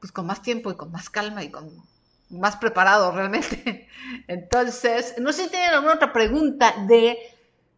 [0.00, 1.70] pues con más tiempo y con más calma y con
[2.30, 3.88] más preparado realmente.
[4.28, 7.18] Entonces, no sé si tienen alguna otra pregunta de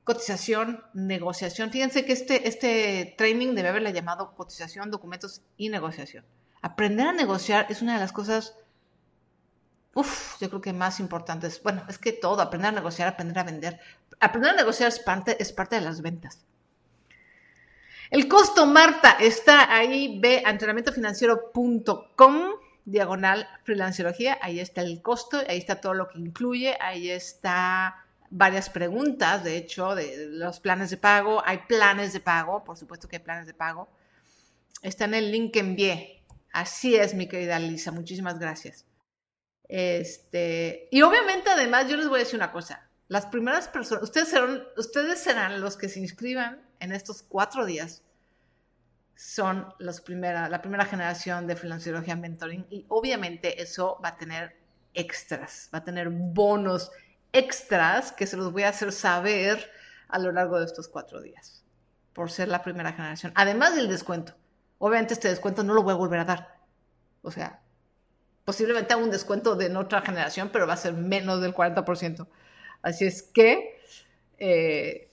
[0.04, 1.70] cotización, negociación.
[1.70, 6.24] Fíjense que este, este training debe haberle llamado cotización, documentos y negociación.
[6.60, 8.54] Aprender a negociar es una de las cosas,
[9.94, 11.62] uff, yo creo que más importantes.
[11.62, 13.80] Bueno, es que todo, aprender a negociar, aprender a vender,
[14.20, 16.44] aprender a negociar es parte, es parte de las ventas.
[18.10, 22.36] El costo, Marta, está ahí, ve entrenamientofinanciero.com,
[22.84, 28.68] diagonal freelanciología, ahí está el costo, ahí está todo lo que incluye, ahí está varias
[28.68, 33.16] preguntas, de hecho, de los planes de pago, hay planes de pago, por supuesto que
[33.16, 33.88] hay planes de pago,
[34.82, 36.22] está en el link que envié.
[36.52, 38.84] Así es, mi querida Lisa, muchísimas gracias.
[39.68, 44.28] Este, y obviamente, además, yo les voy a decir una cosa las primeras personas, ustedes
[44.28, 48.02] serán, ustedes serán los que se inscriban en estos cuatro días.
[49.14, 54.56] Son los primera, la primera generación de Financiología Mentoring y obviamente eso va a tener
[54.94, 56.90] extras, va a tener bonos
[57.32, 59.70] extras que se los voy a hacer saber
[60.08, 61.64] a lo largo de estos cuatro días,
[62.12, 64.34] por ser la primera generación, además del descuento.
[64.78, 66.58] obviamente este descuento no lo voy a volver a dar.
[67.22, 67.62] O sea,
[68.44, 72.26] posiblemente un descuento de otra generación, pero va a ser menos del 40%.
[72.82, 73.80] Así es que
[74.38, 75.08] eh,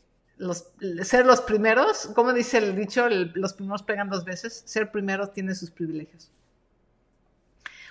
[1.03, 5.55] ser los primeros, como dice el dicho, los primeros pegan dos veces, ser primero tiene
[5.55, 6.29] sus privilegios.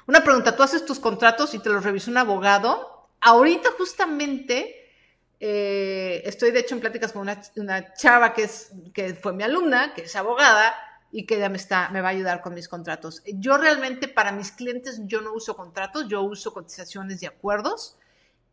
[0.07, 3.09] Una pregunta, tú haces tus contratos y te los revisa un abogado.
[3.21, 4.91] Ahorita justamente
[5.39, 7.23] eh, estoy de hecho en pláticas con
[7.57, 10.75] una, chava que, es, que fue mi alumna, que es abogada
[11.13, 13.23] y que ya me, está, me va a ayudar con mis contratos.
[13.27, 17.97] Yo realmente para mis clientes yo no uso contratos, yo uso cotizaciones y acuerdos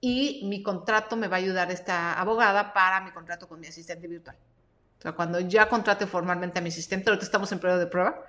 [0.02, 4.08] y mi contrato me va a ayudar esta abogada para mi contrato con mi asistente
[4.08, 4.36] virtual.
[5.00, 8.26] O sea, cuando ya contrate formalmente a mi asistente, ahorita estamos en prueba de prueba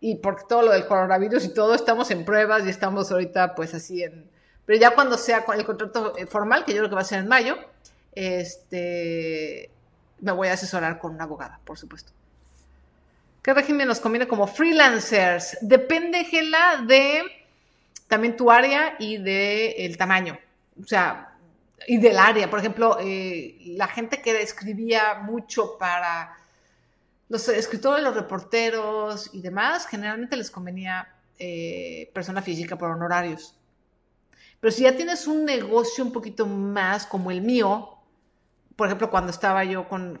[0.00, 3.74] y por todo lo del coronavirus y todo, estamos en pruebas y estamos ahorita pues
[3.74, 4.30] así en...
[4.64, 7.18] Pero ya cuando sea el contrato eh, formal, que yo creo que va a ser
[7.18, 7.56] en mayo,
[8.12, 9.70] este,
[10.20, 12.12] me voy a asesorar con una abogada, por supuesto.
[13.42, 15.56] ¿Qué régimen nos conviene como freelancers?
[15.62, 17.22] Depende, Gela, de
[18.06, 20.38] también tu área y del el tamaño.
[20.82, 21.30] O sea,
[21.86, 22.50] y del área.
[22.50, 26.36] Por ejemplo, eh, la gente que escribía mucho para
[27.28, 33.56] los escritores, los reporteros y demás, generalmente les convenía eh, persona física por honorarios.
[34.60, 37.96] Pero si ya tienes un negocio un poquito más como el mío,
[38.76, 40.18] por ejemplo, cuando estaba yo con,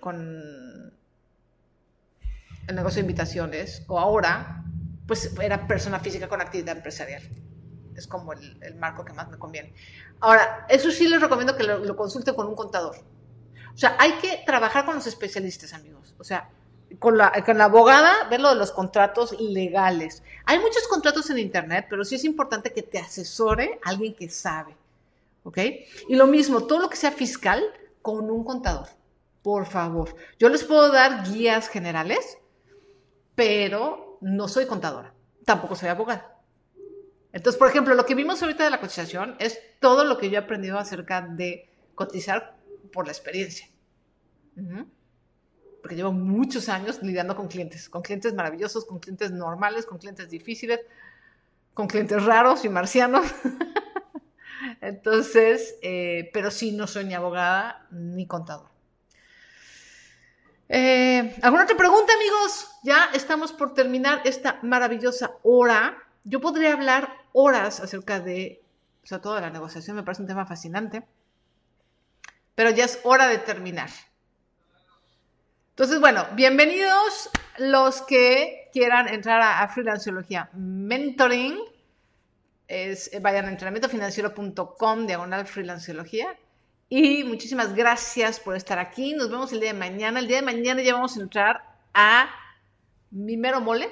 [2.70, 4.64] el negocio de invitaciones, o ahora,
[5.06, 7.22] pues era persona física con actividad empresarial.
[7.96, 9.74] Es como el, marco que más me conviene.
[10.20, 12.96] Ahora, eso sí les recomiendo que lo, lo consulten con un contador.
[13.74, 16.14] O sea, hay que trabajar con los especialistas, amigos.
[16.18, 16.48] O sea,
[16.98, 20.22] con la, con la, abogada, ver lo de los contratos legales.
[20.44, 24.74] Hay muchos contratos en Internet, pero sí es importante que te asesore alguien que sabe.
[25.44, 25.58] ¿Ok?
[26.08, 27.62] Y lo mismo, todo lo que sea fiscal,
[28.02, 28.88] con un contador,
[29.42, 30.14] por favor.
[30.38, 32.38] Yo les puedo dar guías generales,
[33.40, 35.14] pero no soy contadora,
[35.46, 36.36] tampoco soy abogada.
[37.32, 40.36] Entonces, por ejemplo, lo que vimos ahorita de la cotización es todo lo que yo
[40.36, 42.58] he aprendido acerca de cotizar
[42.92, 43.66] por la experiencia.
[45.80, 50.28] Porque llevo muchos años lidiando con clientes, con clientes maravillosos, con clientes normales, con clientes
[50.28, 50.80] difíciles,
[51.72, 53.24] con clientes raros y marcianos.
[54.82, 58.68] Entonces, eh, pero sí, no soy ni abogada ni contador.
[60.72, 62.70] Eh, ¿Alguna otra pregunta, amigos?
[62.84, 65.98] Ya estamos por terminar esta maravillosa hora.
[66.22, 68.62] Yo podría hablar horas acerca de,
[69.20, 71.02] todo de la negociación, me parece un tema fascinante,
[72.54, 73.90] pero ya es hora de terminar.
[75.70, 81.58] Entonces, bueno, bienvenidos los que quieran entrar a, a Freelanceología Mentoring
[82.68, 86.38] es, eh, vayan a entrenamientofinanciero.com, diagonal freelanceología.
[86.92, 89.14] Y muchísimas gracias por estar aquí.
[89.14, 90.18] Nos vemos el día de mañana.
[90.18, 91.62] El día de mañana ya vamos a entrar
[91.94, 92.28] a
[93.12, 93.88] mi mero mole,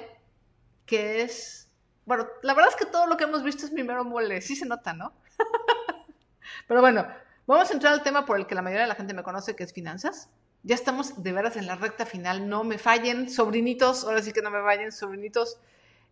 [0.85, 1.69] que es,
[2.05, 4.41] bueno, la verdad es que todo lo que hemos visto es mi mero mole.
[4.41, 5.13] Sí se nota, ¿no?
[6.67, 7.07] Pero bueno,
[7.47, 9.55] vamos a entrar al tema por el que la mayoría de la gente me conoce,
[9.55, 10.27] que es finanzas.
[10.63, 12.49] Ya estamos de veras en la recta final.
[12.49, 14.03] No me fallen, sobrinitos.
[14.03, 15.57] Ahora sí que no me fallen, sobrinitos.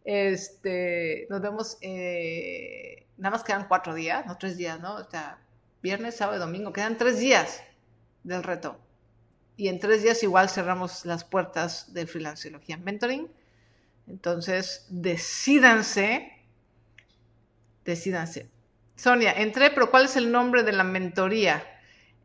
[0.05, 4.95] Este, nos vemos, eh, nada más quedan cuatro días, no tres días, ¿no?
[4.95, 5.37] O sea,
[5.87, 7.63] viernes, sábado y domingo, quedan tres días
[8.23, 8.77] del reto.
[9.55, 13.29] Y en tres días igual cerramos las puertas de Freelanceología Mentoring.
[14.05, 16.43] Entonces, decídanse,
[17.85, 18.49] decídanse.
[18.97, 21.63] Sonia, entré, pero ¿cuál es el nombre de la mentoría?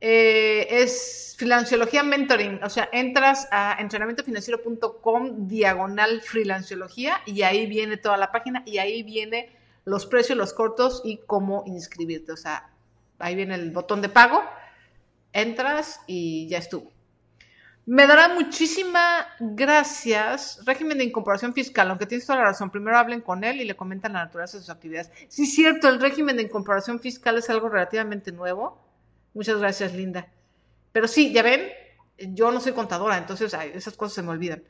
[0.00, 8.16] Eh, es Freelanciología Mentoring, o sea, entras a entrenamientofinanciero.com diagonal freelanciología y ahí viene toda
[8.16, 12.32] la página y ahí viene los precios, los cortos y cómo inscribirte.
[12.32, 12.71] O sea,
[13.22, 14.42] ahí viene el botón de pago,
[15.32, 16.90] entras y ya estuvo.
[17.84, 20.60] Me dará muchísimas gracias.
[20.64, 22.70] Régimen de incorporación fiscal, aunque tienes toda la razón.
[22.70, 25.10] Primero hablen con él y le comentan la naturaleza de sus actividades.
[25.28, 28.82] Sí, cierto, el régimen de incorporación fiscal es algo relativamente nuevo
[29.34, 30.28] Muchas gracias, Linda.
[30.92, 31.70] Pero sí, ya ven,
[32.18, 34.62] yo no soy contadora, entonces esas cosas se me olvidan.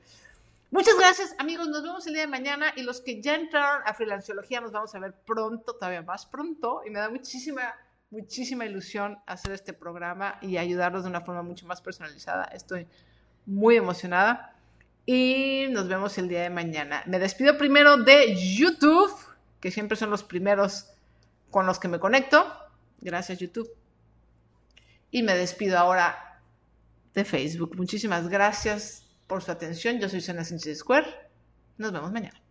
[0.71, 1.69] Muchas gracias, amigos.
[1.69, 4.95] Nos vemos el día de mañana y los que ya entraron a Freelanciología nos vamos
[4.95, 6.83] a ver pronto, todavía más pronto.
[6.87, 7.75] Y me da muchísima,
[8.13, 12.45] muchísima ilusión hacer este programa y ayudarlos de una forma mucho más personalizada.
[12.45, 12.87] Estoy
[13.47, 14.55] muy emocionada
[15.07, 17.03] y nos vemos el día de mañana.
[17.07, 19.11] Me despido primero de YouTube,
[19.61, 20.93] que siempre son los primeros
[21.51, 22.47] con los que me conecto.
[23.01, 23.71] Gracias, YouTube.
[25.11, 26.41] Y me despido ahora
[27.15, 27.77] de Facebook.
[27.77, 29.99] Muchísimas gracias por su atención.
[29.99, 31.07] Yo soy Sena Square.
[31.79, 32.42] Nos vemos mañana.